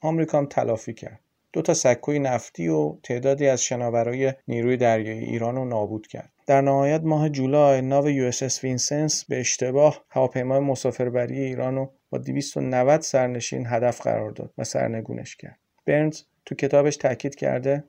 آمریکا 0.00 0.38
هم 0.38 0.46
تلافی 0.46 0.94
کرد. 0.94 1.20
دو 1.52 1.62
تا 1.62 1.74
سکوی 1.74 2.18
نفتی 2.18 2.68
و 2.68 2.96
تعدادی 3.02 3.46
از 3.46 3.62
شناورای 3.62 4.32
نیروی 4.48 4.76
دریایی 4.76 5.24
ایران 5.24 5.56
رو 5.56 5.64
نابود 5.64 6.06
کرد. 6.06 6.32
در 6.46 6.60
نهایت 6.60 7.00
ماه 7.02 7.28
جولای 7.28 7.82
ناو 7.82 8.10
US 8.10 8.64
Vincennes 8.64 9.24
به 9.24 9.40
اشتباه 9.40 10.04
هواپیمای 10.08 10.60
مسافربری 10.60 11.40
ایران 11.40 11.74
رو 11.74 11.92
با 12.10 12.18
290 12.18 13.00
سرنشین 13.00 13.66
هدف 13.66 14.00
قرار 14.00 14.30
داد 14.30 14.52
و 14.58 14.64
سرنگونش 14.64 15.36
کرد. 15.36 15.58
برنز 15.86 16.22
تو 16.46 16.54
کتابش 16.54 16.96
تاکید 16.96 17.34
کرده 17.34 17.84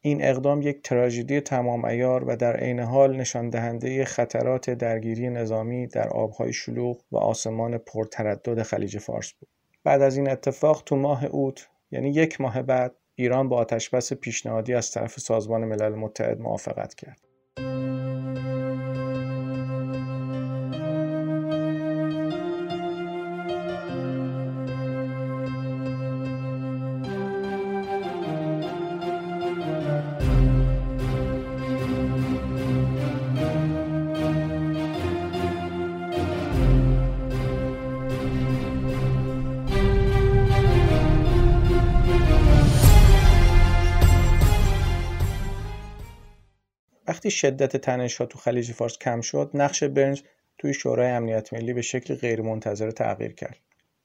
این 0.00 0.24
اقدام 0.24 0.62
یک 0.62 0.82
تراژدی 0.82 1.40
تمام 1.40 1.84
ایار 1.84 2.24
و 2.24 2.36
در 2.36 2.56
عین 2.56 2.80
حال 2.80 3.16
نشان 3.16 3.50
دهنده 3.50 4.04
خطرات 4.04 4.70
درگیری 4.70 5.30
نظامی 5.30 5.86
در 5.86 6.08
آبهای 6.08 6.52
شلوغ 6.52 7.00
و 7.12 7.16
آسمان 7.16 7.78
پرتردد 7.78 8.62
خلیج 8.62 8.98
فارس 8.98 9.32
بود. 9.32 9.48
بعد 9.84 10.02
از 10.02 10.16
این 10.16 10.30
اتفاق 10.30 10.82
تو 10.86 10.96
ماه 10.96 11.24
اوت 11.24 11.68
یعنی 11.90 12.10
یک 12.10 12.40
ماه 12.40 12.62
بعد 12.62 12.94
ایران 13.16 13.48
با 13.48 13.56
آتشبس 13.56 14.12
پیشنهادی 14.12 14.74
از 14.74 14.90
طرف 14.90 15.20
سازمان 15.20 15.64
ملل 15.64 15.94
متحد 15.94 16.40
موافقت 16.40 16.94
کرد. 16.94 17.25
شدت 47.36 47.76
تنش‌ها 47.76 48.26
تو 48.26 48.38
خلیج 48.38 48.72
فارس 48.72 48.98
کم 48.98 49.20
شد 49.20 49.50
نقش 49.54 49.84
برنز 49.84 50.20
توی 50.58 50.74
شورای 50.74 51.10
امنیت 51.10 51.52
ملی 51.52 51.72
به 51.72 51.82
شکل 51.82 52.14
غیرمنتظره 52.14 52.92
تغییر 52.92 53.32
کرد. 53.32 53.58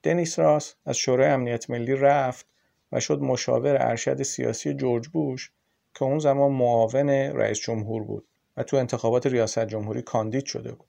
دنیس 0.04 0.40
راس 0.40 0.76
از 0.86 0.98
شورای 0.98 1.30
امنیت 1.30 1.70
ملی 1.70 1.96
رفت 1.96 2.46
و 2.92 3.00
شد 3.00 3.20
مشاور 3.20 3.78
ارشد 3.80 4.24
سیاسی 4.24 4.74
جورج 4.74 5.08
بوش 5.08 5.52
که 5.96 6.04
اون 6.04 6.20
زمان 6.20 6.52
معاون 6.52 7.10
رئیس 7.10 7.60
جمهور 7.60 8.04
بود 8.04 8.28
و 8.58 8.64
تو 8.64 8.78
انتخابات 8.78 9.28
ریاست 9.28 9.66
جمهوری 9.66 10.02
کاندید 10.02 10.46
شده 10.46 10.72
بود. 10.72 10.88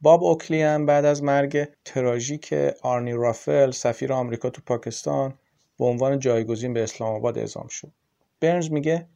باب 0.00 0.24
اوکلی 0.24 0.62
هم 0.62 0.86
بعد 0.86 1.04
از 1.04 1.22
مرگ 1.22 1.68
تراژیک 1.84 2.54
آرنی 2.82 3.12
رافل 3.12 3.70
سفیر 3.70 4.12
آمریکا 4.12 4.50
تو 4.50 4.62
پاکستان 4.66 5.34
به 5.78 5.84
عنوان 5.84 6.18
جایگزین 6.18 6.72
به 6.72 6.82
اسلام 6.82 7.14
آباد 7.14 7.38
اعزام 7.38 7.68
شد. 7.68 7.92
برنز 8.40 8.70
میگه 8.70 9.06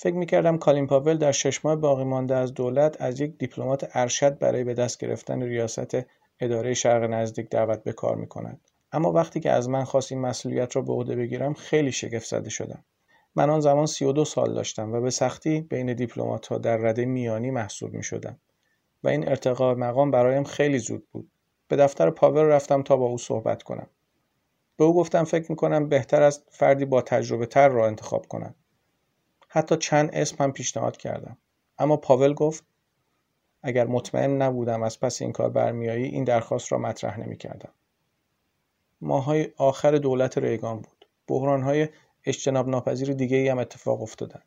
فکر 0.00 0.14
می‌کردم 0.14 0.58
کالین 0.58 0.86
پاول 0.86 1.16
در 1.16 1.32
شش 1.32 1.64
ماه 1.64 1.76
باقی 1.76 2.04
مانده 2.04 2.34
از 2.34 2.54
دولت 2.54 3.02
از 3.02 3.20
یک 3.20 3.38
دیپلمات 3.38 3.90
ارشد 3.94 4.38
برای 4.38 4.64
به 4.64 4.74
دست 4.74 4.98
گرفتن 4.98 5.42
ریاست 5.42 5.96
اداره 6.40 6.74
شرق 6.74 7.02
نزدیک 7.02 7.50
دعوت 7.50 7.82
به 7.82 7.92
کار 7.92 8.16
می‌کند 8.16 8.60
اما 8.92 9.12
وقتی 9.12 9.40
که 9.40 9.50
از 9.50 9.68
من 9.68 9.84
خواست 9.84 10.12
این 10.12 10.20
مسئولیت 10.20 10.76
را 10.76 10.82
به 10.82 10.92
عهده 10.92 11.16
بگیرم 11.16 11.54
خیلی 11.54 11.92
شگفت 11.92 12.26
زده 12.26 12.50
شدم 12.50 12.84
من 13.34 13.50
آن 13.50 13.60
زمان 13.60 13.86
32 13.86 14.24
سال 14.24 14.54
داشتم 14.54 14.92
و 14.92 15.00
به 15.00 15.10
سختی 15.10 15.60
بین 15.60 15.92
دیپلمات 15.92 16.46
ها 16.46 16.58
در 16.58 16.76
رده 16.76 17.04
میانی 17.04 17.50
محسوب 17.50 17.94
می 17.94 18.02
شدم 18.02 18.38
و 19.04 19.08
این 19.08 19.28
ارتقا 19.28 19.74
مقام 19.74 20.10
برایم 20.10 20.44
خیلی 20.44 20.78
زود 20.78 21.06
بود. 21.12 21.30
به 21.68 21.76
دفتر 21.76 22.10
پاول 22.10 22.44
رفتم 22.44 22.82
تا 22.82 22.96
با 22.96 23.06
او 23.06 23.18
صحبت 23.18 23.62
کنم. 23.62 23.86
به 24.76 24.84
او 24.84 24.94
گفتم 24.94 25.24
فکر 25.24 25.50
می 25.50 25.56
کنم 25.56 25.88
بهتر 25.88 26.22
است 26.22 26.48
فردی 26.50 26.84
با 26.84 27.02
تجربه 27.02 27.46
تر 27.46 27.68
را 27.68 27.86
انتخاب 27.86 28.26
کنم. 28.26 28.54
حتی 29.48 29.76
چند 29.76 30.10
اسم 30.12 30.44
هم 30.44 30.52
پیشنهاد 30.52 30.96
کردم 30.96 31.38
اما 31.78 31.96
پاول 31.96 32.34
گفت 32.34 32.64
اگر 33.62 33.86
مطمئن 33.86 34.42
نبودم 34.42 34.82
از 34.82 35.00
پس 35.00 35.22
این 35.22 35.32
کار 35.32 35.50
برمیایی 35.50 36.04
این 36.04 36.24
درخواست 36.24 36.72
را 36.72 36.78
مطرح 36.78 37.20
نمی 37.20 37.36
کردم. 37.36 37.72
ماهای 39.00 39.48
آخر 39.56 39.90
دولت 39.90 40.38
ریگان 40.38 40.76
بود. 40.76 41.06
بحرانهای 41.28 41.88
اجتناب 42.24 42.68
ناپذیر 42.68 43.12
دیگه 43.12 43.50
هم 43.50 43.58
اتفاق 43.58 44.02
افتادن. 44.02 44.42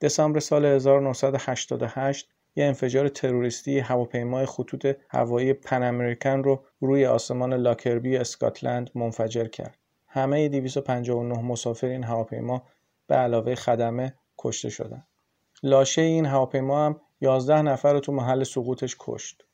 دسامبر 0.00 0.40
سال 0.40 0.64
1988 0.64 2.28
یه 2.56 2.64
انفجار 2.64 3.08
تروریستی 3.08 3.78
هواپیمای 3.78 4.46
خطوط 4.46 4.96
هوایی 5.10 5.52
پن 5.52 5.82
امریکن 5.82 6.42
رو 6.42 6.64
روی 6.80 7.06
آسمان 7.06 7.54
لاکربی 7.54 8.16
اسکاتلند 8.16 8.90
منفجر 8.94 9.48
کرد. 9.48 9.78
همه 10.06 10.48
259 10.48 11.38
مسافر 11.42 11.86
این 11.86 12.04
هواپیما 12.04 12.62
به 13.06 13.14
علاوه 13.14 13.54
خدمه 13.54 14.14
کشته 14.38 14.68
شدن. 14.68 15.06
لاشه 15.62 16.02
این 16.02 16.26
هواپیما 16.26 16.86
هم 16.86 17.00
11 17.20 17.62
نفر 17.62 17.92
رو 17.92 18.00
تو 18.00 18.12
محل 18.12 18.44
سقوطش 18.44 18.96
کشت. 18.98 19.44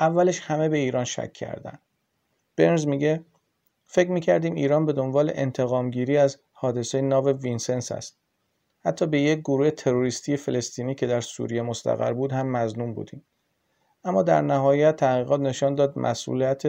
اولش 0.00 0.40
همه 0.40 0.68
به 0.68 0.78
ایران 0.78 1.04
شک 1.04 1.32
کردن. 1.32 1.78
برنز 2.56 2.86
میگه 2.86 3.24
فکر 3.86 4.10
می‌کردیم 4.10 4.54
ایران 4.54 4.86
به 4.86 4.92
دنبال 4.92 5.32
انتقامگیری 5.34 6.16
از 6.16 6.38
حادثه 6.52 7.00
ناو 7.00 7.28
وینسنس 7.28 7.92
است. 7.92 8.18
حتی 8.84 9.06
به 9.06 9.20
یک 9.20 9.38
گروه 9.38 9.70
تروریستی 9.70 10.36
فلسطینی 10.36 10.94
که 10.94 11.06
در 11.06 11.20
سوریه 11.20 11.62
مستقر 11.62 12.12
بود 12.12 12.32
هم 12.32 12.46
مظنون 12.46 12.94
بودیم. 12.94 13.24
اما 14.04 14.22
در 14.22 14.40
نهایت 14.40 14.96
تحقیقات 14.96 15.40
نشان 15.40 15.74
داد 15.74 15.98
مسئولیت 15.98 16.62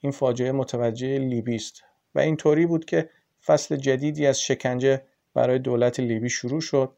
این 0.00 0.12
فاجعه 0.12 0.52
متوجه 0.52 1.18
لیبی 1.18 1.54
است 1.54 1.82
و 2.14 2.18
اینطوری 2.18 2.66
بود 2.66 2.84
که 2.84 3.10
فصل 3.44 3.76
جدیدی 3.76 4.26
از 4.26 4.40
شکنجه 4.40 5.02
برای 5.34 5.58
دولت 5.58 6.00
لیبی 6.00 6.28
شروع 6.28 6.60
شد 6.60 6.92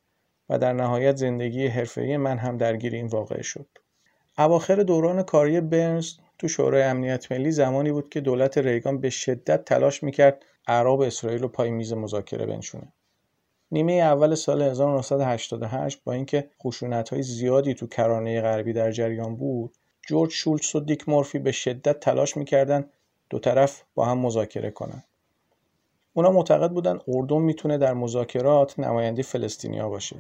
و 0.49 0.59
در 0.59 0.73
نهایت 0.73 1.17
زندگی 1.17 1.67
حرفه‌ای 1.67 2.17
من 2.17 2.39
هم 2.39 2.57
درگیر 2.57 2.95
این 2.95 3.07
واقعه 3.07 3.43
شد. 3.43 3.67
اواخر 4.39 4.77
دوران 4.77 5.23
کاری 5.23 5.61
برنز 5.61 6.13
تو 6.39 6.49
شورای 6.49 6.83
امنیت 6.83 7.33
ملی 7.33 7.51
زمانی 7.51 7.93
بود 7.93 8.09
که 8.09 8.21
دولت 8.21 8.59
ریگان 8.59 9.01
به 9.01 9.11
شدت 9.11 9.65
تلاش 9.65 10.03
می‌کرد 10.03 10.43
عرب 10.69 11.01
اسرائیل 11.01 11.43
رو 11.43 11.49
پای 11.49 11.71
میز 11.71 11.93
مذاکره 11.93 12.47
بنشونه. 12.47 12.93
نیمه 13.73 13.93
اول 13.93 14.35
سال 14.35 14.63
1988 14.63 16.05
با 16.05 16.13
اینکه 16.13 16.51
های 17.11 17.23
زیادی 17.23 17.75
تو 17.75 17.87
کرانه 17.87 18.41
غربی 18.41 18.73
در 18.73 18.91
جریان 18.91 19.37
بود، 19.37 19.75
جورج 20.09 20.31
شولتس 20.31 20.75
و 20.75 20.81
دیک 20.81 21.09
مورفی 21.09 21.39
به 21.39 21.53
شدت 21.53 22.01
تلاش 22.01 22.37
می‌کردن 22.37 22.85
دو 23.31 23.39
طرف 23.39 23.83
با 23.95 24.05
هم 24.05 24.19
مذاکره 24.19 24.71
کنن. 24.71 25.05
اونا 26.15 26.31
معتقد 26.31 26.71
بودن 26.71 26.99
اردن 27.09 27.39
می‌تونه 27.39 27.79
در 27.79 27.95
مذاکرات 27.95 28.79
نماینده 28.79 29.23
فلسطینیا 29.23 29.89
باشه. 29.89 30.17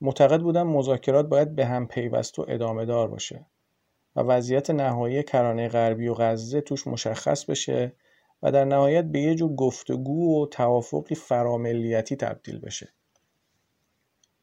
معتقد 0.00 0.40
بودن 0.40 0.62
مذاکرات 0.62 1.26
باید 1.26 1.54
به 1.54 1.66
هم 1.66 1.86
پیوست 1.86 2.38
و 2.38 2.44
ادامه 2.48 2.84
دار 2.84 3.08
باشه 3.08 3.46
و 4.16 4.20
وضعیت 4.20 4.70
نهایی 4.70 5.22
کرانه 5.22 5.68
غربی 5.68 6.08
و 6.08 6.14
غزه 6.14 6.60
توش 6.60 6.86
مشخص 6.86 7.44
بشه 7.44 7.92
و 8.42 8.52
در 8.52 8.64
نهایت 8.64 9.04
به 9.04 9.20
یه 9.20 9.34
جور 9.34 9.54
گفتگو 9.54 10.42
و 10.42 10.46
توافقی 10.46 11.14
فراملیتی 11.14 12.16
تبدیل 12.16 12.58
بشه. 12.58 12.88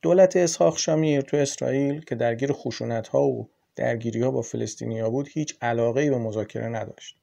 دولت 0.02 0.36
اسحاق 0.36 0.78
شامیر 0.78 1.22
تو 1.22 1.38
اسرائیل 1.38 2.02
که 2.02 2.16
درگیر 2.16 2.54
خشونت 2.54 3.08
ها 3.08 3.24
و 3.24 3.50
درگیری 3.76 4.22
ها 4.22 4.32
با 4.32 4.42
فلسطینیا 4.42 5.10
بود 5.10 5.30
هیچ 5.32 5.58
علاقه 5.62 6.10
به 6.10 6.18
مذاکره 6.18 6.68
نداشت. 6.68 7.18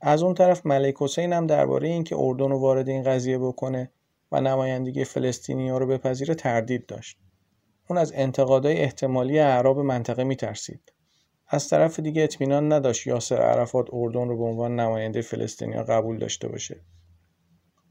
از 0.00 0.22
اون 0.22 0.34
طرف 0.34 0.66
ملک 0.66 0.94
حسین 0.98 1.32
هم 1.32 1.46
درباره 1.46 1.88
اینکه 1.88 2.16
اردن 2.18 2.50
رو 2.50 2.58
وارد 2.60 2.88
این 2.88 3.02
قضیه 3.02 3.38
بکنه 3.38 3.90
و 4.32 4.40
نمایندگی 4.40 5.04
فلسطینیا 5.04 5.78
رو 5.78 5.86
بپذیره 5.86 6.34
تردید 6.34 6.86
داشت. 6.86 7.18
اون 7.88 7.98
از 7.98 8.12
انتقادهای 8.14 8.76
احتمالی 8.76 9.38
اعراب 9.38 9.78
منطقه 9.78 10.24
میترسید. 10.24 10.92
از 11.48 11.68
طرف 11.68 12.00
دیگه 12.00 12.22
اطمینان 12.22 12.72
نداشت 12.72 13.06
یاسر 13.06 13.42
عرفات 13.42 13.86
اردن 13.92 14.28
رو 14.28 14.36
به 14.38 14.44
عنوان 14.44 14.80
نماینده 14.80 15.20
فلسطینیا 15.20 15.82
قبول 15.82 16.18
داشته 16.18 16.48
باشه. 16.48 16.80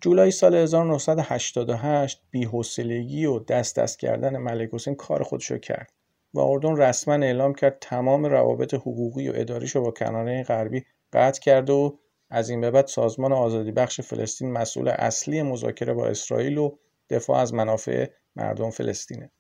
جولای 0.01 0.31
سال 0.31 0.55
1988 0.55 2.21
بی‌حوصلگی 2.31 3.25
و 3.25 3.39
دست 3.39 3.79
دست 3.79 3.99
کردن 3.99 4.37
ملک 4.37 4.69
حسین 4.73 4.95
کار 4.95 5.23
خودشو 5.23 5.57
کرد 5.57 5.93
و 6.33 6.39
اردن 6.39 6.75
رسما 6.77 7.13
اعلام 7.13 7.53
کرد 7.53 7.77
تمام 7.81 8.25
روابط 8.25 8.73
حقوقی 8.73 9.29
و 9.29 9.33
اداریشو 9.35 9.81
با 9.81 9.91
کناره 9.91 10.43
غربی 10.43 10.85
قطع 11.13 11.41
کرده 11.41 11.73
و 11.73 11.91
از 12.29 12.49
این 12.49 12.61
به 12.61 12.71
بعد 12.71 12.87
سازمان 12.87 13.33
آزادی 13.33 13.71
بخش 13.71 14.01
فلسطین 14.01 14.51
مسئول 14.51 14.87
اصلی 14.87 15.41
مذاکره 15.41 15.93
با 15.93 16.07
اسرائیل 16.07 16.57
و 16.57 16.77
دفاع 17.09 17.39
از 17.39 17.53
منافع 17.53 18.07
مردم 18.35 18.69
فلسطینه. 18.69 19.31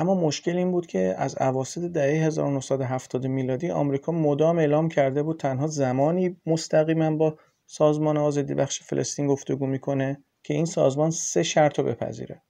اما 0.00 0.14
مشکل 0.14 0.56
این 0.56 0.70
بود 0.70 0.86
که 0.86 1.14
از 1.18 1.36
اواسط 1.40 1.80
دهه 1.80 2.26
1970 2.26 3.26
میلادی 3.26 3.70
آمریکا 3.70 4.12
مدام 4.12 4.58
اعلام 4.58 4.88
کرده 4.88 5.22
بود 5.22 5.40
تنها 5.40 5.66
زمانی 5.66 6.36
مستقیما 6.46 7.16
با 7.16 7.38
سازمان 7.66 8.16
آزادی 8.16 8.54
بخش 8.54 8.82
فلسطین 8.82 9.26
گفتگو 9.26 9.66
می‌کنه 9.66 10.22
که 10.42 10.54
این 10.54 10.64
سازمان 10.64 11.10
سه 11.10 11.42
شرط 11.42 11.78
رو 11.78 11.84
بپذیره. 11.84 12.42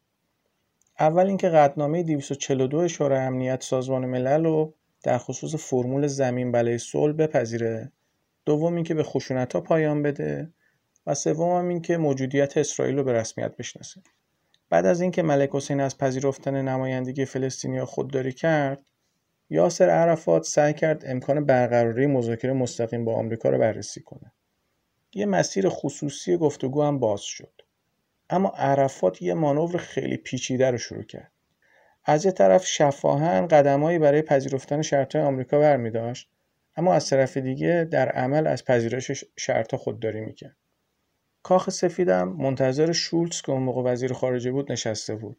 اول 1.01 1.27
اینکه 1.27 1.49
قطعنامه 1.49 2.03
242 2.03 2.89
شورای 2.89 3.21
امنیت 3.21 3.63
سازمان 3.63 4.07
ملل 4.07 4.45
رو 4.45 4.75
در 5.03 5.19
خصوص 5.19 5.55
فرمول 5.55 6.07
زمین 6.07 6.53
بله 6.53 6.79
صلح 6.79 7.13
بپذیره. 7.13 7.93
دوم 8.45 8.75
اینکه 8.75 8.95
به 8.95 9.03
خشونت 9.03 9.53
ها 9.53 9.61
پایان 9.61 10.03
بده 10.03 10.53
و 11.07 11.15
سوم 11.15 11.69
اینکه 11.69 11.97
موجودیت 11.97 12.57
اسرائیل 12.57 12.97
رو 12.97 13.05
به 13.05 13.13
رسمیت 13.13 13.57
بشناسه. 13.57 14.01
بعد 14.71 14.87
از 14.87 15.01
اینکه 15.01 15.23
ملک 15.23 15.51
حسین 15.53 15.81
از 15.81 15.99
پذیرفتن 15.99 16.63
نمایندگی 16.69 17.25
فلسطینیا 17.25 17.85
خودداری 17.87 18.33
کرد 18.33 18.83
یاسر 19.51 19.91
عرفات 19.91 20.45
سعی 20.45 20.75
کرد 20.75 21.03
امکان 21.07 21.45
برقراری 21.45 22.07
مذاکره 22.07 22.53
مستقیم 22.53 23.05
با 23.05 23.15
آمریکا 23.15 23.49
را 23.49 23.59
بررسی 23.59 24.03
کنه. 24.03 24.33
یه 25.15 25.27
مسیر 25.27 25.69
خصوصی 25.69 26.37
گفتگو 26.37 26.83
هم 26.83 26.99
باز 26.99 27.21
شد. 27.21 27.63
اما 28.31 28.49
عرفات 28.49 29.23
یه 29.23 29.35
مانور 29.35 29.77
خیلی 29.77 30.17
پیچیده 30.17 30.71
رو 30.71 30.79
شروع 30.79 31.03
کرد. 31.03 31.33
از 32.05 32.25
یه 32.25 32.33
طرف 32.33 32.67
شفاهن 32.67 33.47
قدمهایی 33.47 33.99
برای 33.99 34.23
پذیرفتن 34.23 34.83
شرطهای 34.83 35.23
آمریکا 35.23 35.59
برمی 35.59 35.91
داشت 35.91 36.31
اما 36.77 36.95
از 36.95 37.11
طرف 37.11 37.37
دیگه 37.37 37.89
در 37.91 38.09
عمل 38.09 38.47
از 38.47 38.65
پذیرش 38.65 39.25
شرطها 39.37 39.79
خودداری 39.79 40.21
می‌کرد. 40.21 40.57
کاخ 41.49 41.71
سفیدم 41.71 42.29
منتظر 42.29 42.93
شولتز 42.93 43.43
که 43.43 43.53
اون 43.53 43.63
موقع 43.63 43.93
وزیر 43.93 44.13
خارجه 44.13 44.53
بود 44.53 44.73
نشسته 44.73 45.15
بود. 45.15 45.37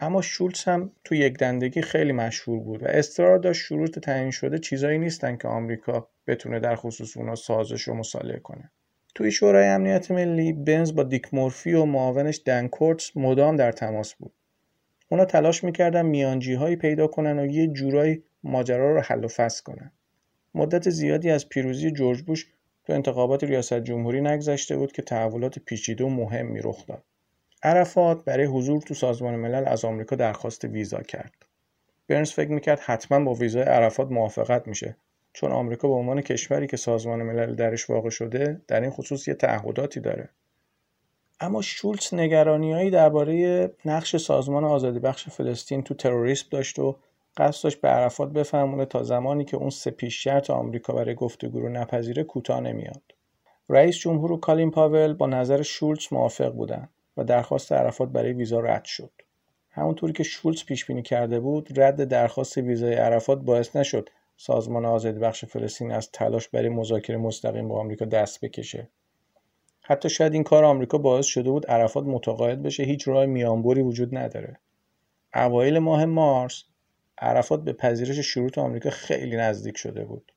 اما 0.00 0.22
شولتز 0.22 0.64
هم 0.64 0.90
تو 1.04 1.14
یک 1.14 1.38
دندگی 1.38 1.82
خیلی 1.82 2.12
مشهور 2.12 2.60
بود 2.60 2.82
و 2.82 2.86
اصرار 2.86 3.38
داشت 3.38 3.62
شروط 3.62 3.98
تعیین 3.98 4.30
شده 4.30 4.58
چیزایی 4.58 4.98
نیستن 4.98 5.36
که 5.36 5.48
آمریکا 5.48 6.08
بتونه 6.26 6.60
در 6.60 6.76
خصوص 6.76 7.16
اونا 7.16 7.34
سازش 7.34 7.88
و 7.88 7.94
مصالحه 7.94 8.38
کنه. 8.38 8.70
توی 9.14 9.32
شورای 9.32 9.68
امنیت 9.68 10.10
ملی 10.10 10.52
بنز 10.52 10.94
با 10.94 11.02
دیک 11.02 11.34
مورفی 11.34 11.72
و 11.72 11.84
معاونش 11.84 12.40
دن 12.44 12.68
کورتز 12.68 13.10
مدام 13.14 13.56
در 13.56 13.72
تماس 13.72 14.14
بود. 14.14 14.32
اونا 15.08 15.24
تلاش 15.24 15.64
می‌کردن 15.64 16.06
میانجی 16.06 16.54
هایی 16.54 16.76
پیدا 16.76 17.06
کنن 17.06 17.38
و 17.38 17.46
یه 17.46 17.66
جورایی 17.66 18.22
ماجرا 18.42 18.94
رو 18.94 19.00
حل 19.00 19.24
و 19.24 19.28
فصل 19.28 19.62
کنن. 19.62 19.92
مدت 20.54 20.90
زیادی 20.90 21.30
از 21.30 21.48
پیروزی 21.48 21.90
جورج 21.90 22.22
بوش 22.22 22.46
تو 22.90 22.94
انتخابات 22.94 23.44
ریاست 23.44 23.74
جمهوری 23.74 24.20
نگذشته 24.20 24.76
بود 24.76 24.92
که 24.92 25.02
تحولات 25.02 25.58
پیچیده 25.58 26.04
و 26.04 26.08
مهمی 26.08 26.60
رخ 26.60 26.86
داد. 26.86 27.02
عرفات 27.62 28.24
برای 28.24 28.46
حضور 28.46 28.82
تو 28.82 28.94
سازمان 28.94 29.36
ملل 29.36 29.64
از 29.66 29.84
آمریکا 29.84 30.16
درخواست 30.16 30.64
ویزا 30.64 31.00
کرد. 31.00 31.34
برنز 32.08 32.32
فکر 32.32 32.50
می‌کرد 32.50 32.80
حتما 32.80 33.24
با 33.24 33.34
ویزای 33.34 33.62
عرفات 33.62 34.10
موافقت 34.10 34.68
میشه 34.68 34.96
چون 35.32 35.52
آمریکا 35.52 35.88
به 35.88 35.94
عنوان 35.94 36.20
کشوری 36.20 36.66
که 36.66 36.76
سازمان 36.76 37.22
ملل 37.22 37.54
درش 37.54 37.90
واقع 37.90 38.10
شده 38.10 38.60
در 38.68 38.80
این 38.80 38.90
خصوص 38.90 39.28
یه 39.28 39.34
تعهداتی 39.34 40.00
داره. 40.00 40.28
اما 41.40 41.62
شولتز 41.62 42.14
نگرانیهایی 42.14 42.90
درباره 42.90 43.70
نقش 43.84 44.16
سازمان 44.16 44.64
آزادی 44.64 44.98
بخش 44.98 45.28
فلسطین 45.28 45.82
تو 45.82 45.94
تروریسم 45.94 46.46
داشت 46.50 46.78
و 46.78 46.96
قصد 47.36 47.64
داشت 47.64 47.80
به 47.80 47.88
عرفات 47.88 48.28
بفهمونه 48.28 48.84
تا 48.84 49.02
زمانی 49.02 49.44
که 49.44 49.56
اون 49.56 49.70
سه 49.70 49.90
پیش 49.90 50.24
شرط 50.24 50.50
آمریکا 50.50 50.92
برای 50.92 51.14
گفتگو 51.14 51.60
رو 51.60 51.68
نپذیره 51.68 52.24
کوتاه 52.24 52.60
نمیاد. 52.60 53.02
رئیس 53.68 53.96
جمهور 53.96 54.32
و 54.32 54.36
کالین 54.36 54.70
پاول 54.70 55.12
با 55.12 55.26
نظر 55.26 55.62
شولتز 55.62 56.12
موافق 56.12 56.52
بودن 56.52 56.88
و 57.16 57.24
درخواست 57.24 57.72
عرفات 57.72 58.08
برای 58.08 58.32
ویزا 58.32 58.60
رد 58.60 58.84
شد. 58.84 59.10
همونطوری 59.70 60.12
که 60.12 60.22
شولتز 60.22 60.64
پیش 60.64 60.86
بینی 60.86 61.02
کرده 61.02 61.40
بود، 61.40 61.80
رد 61.80 62.04
درخواست 62.04 62.58
ویزای 62.58 62.94
عرفات 62.94 63.38
باعث 63.38 63.76
نشد 63.76 64.08
سازمان 64.36 64.84
آزادی 64.84 65.18
بخش 65.18 65.44
فلسطین 65.44 65.92
از 65.92 66.10
تلاش 66.10 66.48
برای 66.48 66.68
مذاکره 66.68 67.16
مستقیم 67.16 67.68
با 67.68 67.80
آمریکا 67.80 68.04
دست 68.04 68.44
بکشه. 68.44 68.88
حتی 69.82 70.08
شاید 70.08 70.32
این 70.32 70.44
کار 70.44 70.64
آمریکا 70.64 70.98
باعث 70.98 71.26
شده 71.26 71.50
بود 71.50 71.66
عرفات 71.66 72.04
متقاعد 72.04 72.62
بشه 72.62 72.82
هیچ 72.82 73.08
راه 73.08 73.26
میانبری 73.26 73.82
وجود 73.82 74.16
نداره. 74.16 74.58
اوایل 75.34 75.78
ماه 75.78 76.04
مارس 76.04 76.64
عرفات 77.20 77.64
به 77.64 77.72
پذیرش 77.72 78.18
شروط 78.18 78.58
آمریکا 78.58 78.90
خیلی 78.90 79.36
نزدیک 79.36 79.76
شده 79.76 80.04
بود. 80.04 80.32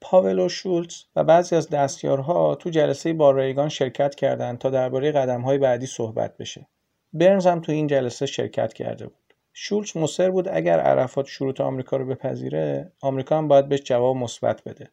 پاول 0.00 0.38
و 0.38 0.48
شولتز 0.48 1.02
و 1.16 1.24
بعضی 1.24 1.56
از 1.56 1.68
دستیارها 1.68 2.54
تو 2.54 2.70
جلسه 2.70 3.12
با 3.12 3.30
ریگان 3.30 3.68
شرکت 3.68 4.14
کردند 4.14 4.58
تا 4.58 4.70
درباره 4.70 5.12
قدم‌های 5.12 5.58
بعدی 5.58 5.86
صحبت 5.86 6.36
بشه. 6.36 6.66
برنز 7.12 7.46
هم 7.46 7.60
تو 7.60 7.72
این 7.72 7.86
جلسه 7.86 8.26
شرکت 8.26 8.72
کرده 8.72 9.06
بود. 9.06 9.34
شولتز 9.52 9.96
مصر 9.96 10.30
بود 10.30 10.48
اگر 10.48 10.80
عرفات 10.80 11.26
شروط 11.26 11.60
آمریکا 11.60 11.96
رو 11.96 12.06
بپذیره، 12.06 12.92
آمریکا 13.00 13.38
هم 13.38 13.48
باید 13.48 13.68
بهش 13.68 13.82
جواب 13.82 14.16
مثبت 14.16 14.64
بده. 14.64 14.90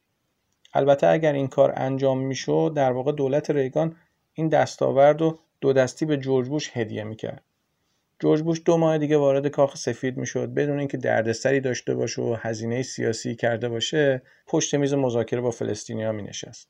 البته 0.74 1.08
اگر 1.08 1.34
این 1.34 1.48
کار 1.48 1.74
انجام 1.76 2.20
می‌شد، 2.20 2.74
در 2.76 2.92
واقع 2.92 3.12
دولت 3.12 3.50
ریگان 3.50 3.96
این 4.34 4.50
دستاورد 4.50 5.22
و 5.22 5.40
دو 5.62 5.74
دستی 5.74 6.06
به 6.06 6.18
جورج 6.18 6.50
بوش 6.50 6.78
هدیه 6.78 7.04
می‌کرد. 7.04 7.44
جورج 8.24 8.42
بوش 8.42 8.62
دو 8.66 8.78
ماه 8.78 8.98
دیگه 8.98 9.18
وارد 9.18 9.48
کاخ 9.48 9.78
سفید 9.78 10.18
می‌شد. 10.18 10.54
بدون 10.54 10.80
اینکه 10.80 10.98
دردسری 10.98 11.60
داشته 11.60 11.96
باشه 11.96 12.22
و 12.22 12.36
هزینه 12.40 12.82
سیاسی 12.84 13.36
کرده 13.36 13.70
باشه 13.70 14.22
پشت 14.48 14.76
میز 14.76 14.94
مذاکره 14.94 15.42
با 15.42 15.52
فلسطینیا 15.52 16.12
می 16.12 16.24
نشست 16.24 16.70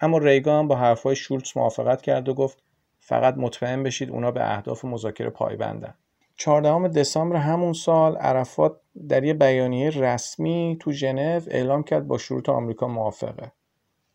اما 0.00 0.18
ریگان 0.18 0.68
با 0.68 0.76
حرفهای 0.76 1.16
شولتز 1.16 1.56
موافقت 1.56 2.02
کرد 2.02 2.28
و 2.28 2.34
گفت 2.34 2.62
فقط 3.00 3.34
مطمئن 3.36 3.82
بشید 3.82 4.10
اونا 4.10 4.30
به 4.30 4.52
اهداف 4.54 4.84
مذاکره 4.84 5.30
پایبندن. 5.30 5.94
14 6.36 6.88
دسامبر 6.88 7.36
همون 7.36 7.72
سال 7.72 8.16
عرفات 8.16 8.80
در 9.08 9.24
یه 9.24 9.34
بیانیه 9.34 9.90
رسمی 9.90 10.76
تو 10.80 10.92
ژنو 10.92 11.40
اعلام 11.46 11.82
کرد 11.82 12.06
با 12.06 12.18
شروط 12.18 12.48
آمریکا 12.48 12.88
موافقه. 12.88 13.52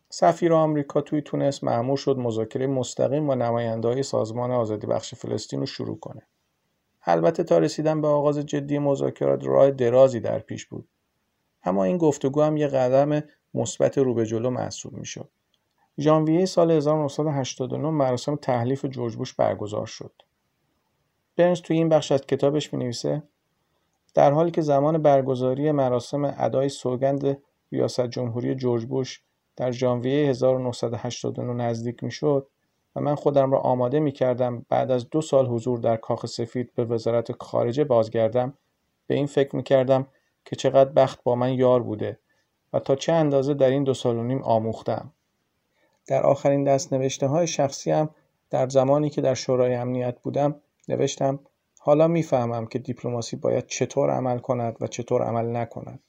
سفیر 0.08 0.52
آمریکا 0.52 1.00
توی 1.00 1.22
تونس 1.22 1.64
معمور 1.64 1.96
شد 1.96 2.16
مذاکره 2.18 2.66
مستقیم 2.66 3.26
با 3.26 3.34
نماینده 3.34 4.02
سازمان 4.02 4.50
آزادی 4.50 4.86
بخش 4.86 5.14
فلسطین 5.14 5.60
رو 5.60 5.66
شروع 5.66 5.98
کنه. 5.98 6.22
البته 7.06 7.44
تا 7.44 7.58
رسیدن 7.58 8.00
به 8.00 8.08
آغاز 8.08 8.38
جدی 8.38 8.78
مذاکرات 8.78 9.46
راه 9.46 9.70
درازی 9.70 10.20
در 10.20 10.38
پیش 10.38 10.66
بود 10.66 10.88
اما 11.62 11.84
این 11.84 11.98
گفتگو 11.98 12.42
هم 12.42 12.56
یه 12.56 12.66
قدم 12.66 13.22
مثبت 13.54 13.98
رو 13.98 14.14
به 14.14 14.26
جلو 14.26 14.50
محسوب 14.50 14.92
می‌شد 14.92 15.28
ژانویه 15.98 16.46
سال 16.46 16.70
1989 16.70 17.90
مراسم 17.90 18.36
تحلیف 18.36 18.84
جورج 18.84 19.16
بوش 19.16 19.34
برگزار 19.34 19.86
شد. 19.86 20.12
برنز 21.36 21.60
توی 21.60 21.76
این 21.76 21.88
بخش 21.88 22.12
از 22.12 22.20
کتابش 22.20 22.72
می 22.72 22.78
نویسه 22.78 23.22
در 24.14 24.32
حالی 24.32 24.50
که 24.50 24.62
زمان 24.62 25.02
برگزاری 25.02 25.72
مراسم 25.72 26.34
ادای 26.38 26.68
سوگند 26.68 27.38
ریاست 27.72 28.06
جمهوری 28.06 28.54
جورج 28.54 28.84
بوش 28.84 29.22
در 29.56 29.70
ژانویه 29.70 30.28
1989 30.28 31.64
نزدیک 31.64 32.04
می 32.04 32.10
شد 32.10 32.48
و 32.96 33.00
من 33.00 33.14
خودم 33.14 33.52
را 33.52 33.58
آماده 33.58 34.00
می 34.00 34.12
کردم 34.12 34.66
بعد 34.68 34.90
از 34.90 35.10
دو 35.10 35.20
سال 35.20 35.46
حضور 35.46 35.78
در 35.78 35.96
کاخ 35.96 36.26
سفید 36.26 36.74
به 36.74 36.84
وزارت 36.84 37.42
خارجه 37.42 37.84
بازگردم 37.84 38.54
به 39.06 39.14
این 39.14 39.26
فکر 39.26 39.56
می 39.56 39.62
کردم 39.62 40.06
که 40.44 40.56
چقدر 40.56 40.90
بخت 40.90 41.22
با 41.22 41.34
من 41.34 41.52
یار 41.52 41.82
بوده 41.82 42.18
و 42.72 42.80
تا 42.80 42.96
چه 42.96 43.12
اندازه 43.12 43.54
در 43.54 43.70
این 43.70 43.84
دو 43.84 43.94
سال 43.94 44.16
و 44.16 44.22
نیم 44.22 44.42
آموختم. 44.42 45.12
در 46.06 46.22
آخرین 46.22 46.64
دست 46.64 46.92
نوشته 46.92 47.26
های 47.26 47.46
شخصیم 47.46 48.10
در 48.50 48.68
زمانی 48.68 49.10
که 49.10 49.20
در 49.20 49.34
شورای 49.34 49.74
امنیت 49.74 50.20
بودم 50.20 50.54
نوشتم 50.88 51.38
حالا 51.78 52.08
می‌فهمم 52.08 52.66
که 52.66 52.78
دیپلماسی 52.78 53.36
باید 53.36 53.66
چطور 53.66 54.10
عمل 54.10 54.38
کند 54.38 54.76
و 54.80 54.86
چطور 54.86 55.22
عمل 55.22 55.56
نکند. 55.56 56.00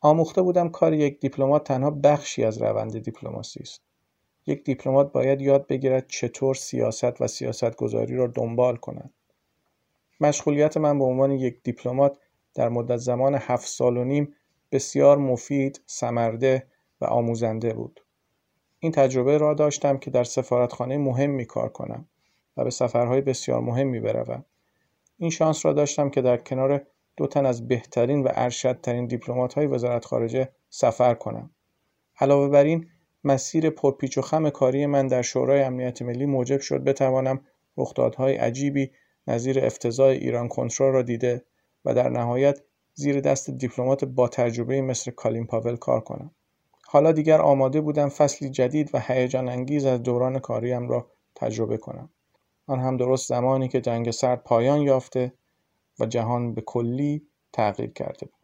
آموخته 0.00 0.42
بودم 0.42 0.68
کار 0.68 0.92
یک 0.92 1.20
دیپلمات 1.20 1.64
تنها 1.64 1.90
بخشی 1.90 2.44
از 2.44 2.62
روند 2.62 2.98
دیپلماسی 2.98 3.60
است. 3.60 3.87
یک 4.48 4.64
دیپلمات 4.64 5.12
باید 5.12 5.40
یاد 5.40 5.66
بگیرد 5.66 6.06
چطور 6.08 6.54
سیاست 6.54 7.20
و 7.20 7.26
سیاستگذاری 7.26 8.16
را 8.16 8.26
دنبال 8.26 8.76
کند. 8.76 9.10
مشغولیت 10.20 10.76
من 10.76 10.98
به 10.98 11.04
عنوان 11.04 11.30
یک 11.30 11.62
دیپلمات 11.62 12.18
در 12.54 12.68
مدت 12.68 12.96
زمان 12.96 13.34
هفت 13.34 13.66
سال 13.66 13.96
و 13.96 14.04
نیم 14.04 14.34
بسیار 14.72 15.18
مفید، 15.18 15.80
سمرده 15.86 16.66
و 17.00 17.04
آموزنده 17.04 17.72
بود. 17.72 18.00
این 18.78 18.92
تجربه 18.92 19.38
را 19.38 19.54
داشتم 19.54 19.98
که 19.98 20.10
در 20.10 20.24
سفارتخانه 20.24 20.98
مهمی 20.98 21.44
کار 21.44 21.68
کنم 21.68 22.08
و 22.56 22.64
به 22.64 22.70
سفرهای 22.70 23.20
بسیار 23.20 23.60
مهمی 23.60 24.00
بروم. 24.00 24.44
این 25.18 25.30
شانس 25.30 25.66
را 25.66 25.72
داشتم 25.72 26.10
که 26.10 26.22
در 26.22 26.36
کنار 26.36 26.86
دو 27.16 27.26
تن 27.26 27.46
از 27.46 27.68
بهترین 27.68 28.22
و 28.22 28.28
ارشدترین 28.34 29.06
دیپلمات 29.06 29.54
های 29.54 29.66
وزارت 29.66 30.04
خارجه 30.04 30.48
سفر 30.70 31.14
کنم. 31.14 31.50
علاوه 32.20 32.48
بر 32.48 32.64
این 32.64 32.86
مسیر 33.24 33.70
پرپیچ 33.70 34.18
و 34.18 34.22
خم 34.22 34.50
کاری 34.50 34.86
من 34.86 35.06
در 35.06 35.22
شورای 35.22 35.62
امنیت 35.62 36.02
ملی 36.02 36.26
موجب 36.26 36.60
شد 36.60 36.84
بتوانم 36.84 37.40
رخدادهای 37.76 38.34
عجیبی 38.36 38.90
نظیر 39.26 39.64
افتضاح 39.64 40.08
ایران 40.08 40.48
کنترل 40.48 40.92
را 40.92 41.02
دیده 41.02 41.44
و 41.84 41.94
در 41.94 42.08
نهایت 42.08 42.60
زیر 42.94 43.20
دست 43.20 43.50
دیپلمات 43.50 44.04
با 44.04 44.28
تجربه 44.28 44.80
مثل 44.80 45.10
کالین 45.10 45.46
پاول 45.46 45.76
کار 45.76 46.00
کنم. 46.00 46.30
حالا 46.86 47.12
دیگر 47.12 47.40
آماده 47.40 47.80
بودم 47.80 48.08
فصلی 48.08 48.50
جدید 48.50 48.90
و 48.94 49.00
هیجان 49.00 49.48
انگیز 49.48 49.84
از 49.84 50.02
دوران 50.02 50.38
کاریم 50.38 50.88
را 50.88 51.10
تجربه 51.34 51.76
کنم. 51.76 52.10
آن 52.66 52.80
هم 52.80 52.96
درست 52.96 53.28
زمانی 53.28 53.68
که 53.68 53.80
جنگ 53.80 54.10
سرد 54.10 54.42
پایان 54.44 54.80
یافته 54.80 55.32
و 56.00 56.06
جهان 56.06 56.54
به 56.54 56.60
کلی 56.60 57.26
تغییر 57.52 57.90
کرده 57.90 58.26
بود. 58.26 58.37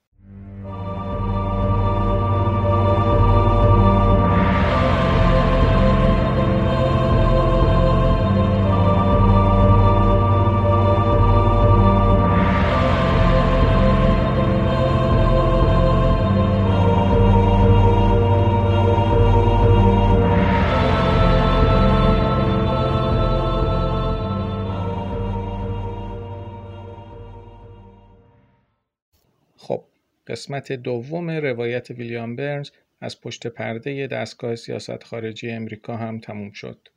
قسمت 30.35 30.73
دوم 30.73 31.31
روایت 31.31 31.91
ویلیام 31.91 32.37
برنز 32.37 32.71
از 33.01 33.21
پشت 33.21 33.47
پرده 33.47 34.07
دستگاه 34.07 34.57
سیاست 34.57 35.05
خارجی 35.05 35.51
امریکا 35.51 35.97
هم 35.97 36.19
تموم 36.19 36.53
شد. 36.53 36.89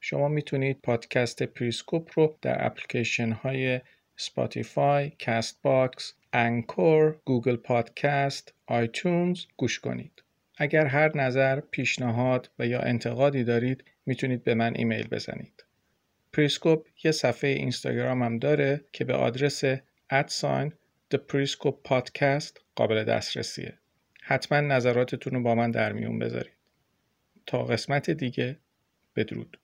شما 0.00 0.28
می‌تونید 0.28 0.80
پادکست 0.82 1.42
پریسکوپ 1.42 2.10
رو 2.14 2.36
در 2.42 2.66
اپلیکیشن 2.66 3.32
های 3.32 3.80
Spotify، 4.16 5.12
Castbox، 5.26 6.14
Anchor، 6.32 7.16
Google 7.24 7.56
Podcast، 7.56 8.54
iTunes 8.66 9.44
گوش 9.56 9.80
کنید. 9.80 10.22
اگر 10.56 10.86
هر 10.86 11.16
نظر، 11.16 11.60
پیشنهاد 11.60 12.50
و 12.58 12.66
یا 12.66 12.80
انتقادی 12.80 13.44
دارید 13.44 13.84
می‌تونید 14.06 14.44
به 14.44 14.54
من 14.54 14.72
ایمیل 14.76 15.08
بزنید. 15.08 15.64
پریسکوپ 16.32 16.86
یه 17.04 17.12
صفحه 17.12 17.50
اینستاگرام 17.50 18.22
هم 18.22 18.38
داره 18.38 18.80
که 18.92 19.04
به 19.04 19.14
آدرس 19.14 19.62
ادساین 20.10 20.72
The 21.12 21.18
Periscope 21.18 21.88
Podcast 21.88 22.60
قابل 22.74 23.04
دسترسیه. 23.04 23.78
حتما 24.22 24.60
نظراتتون 24.60 25.32
رو 25.32 25.42
با 25.42 25.54
من 25.54 25.70
در 25.70 25.92
میون 25.92 26.18
بذارید. 26.18 26.52
تا 27.46 27.64
قسمت 27.64 28.10
دیگه 28.10 28.58
بدرود. 29.16 29.58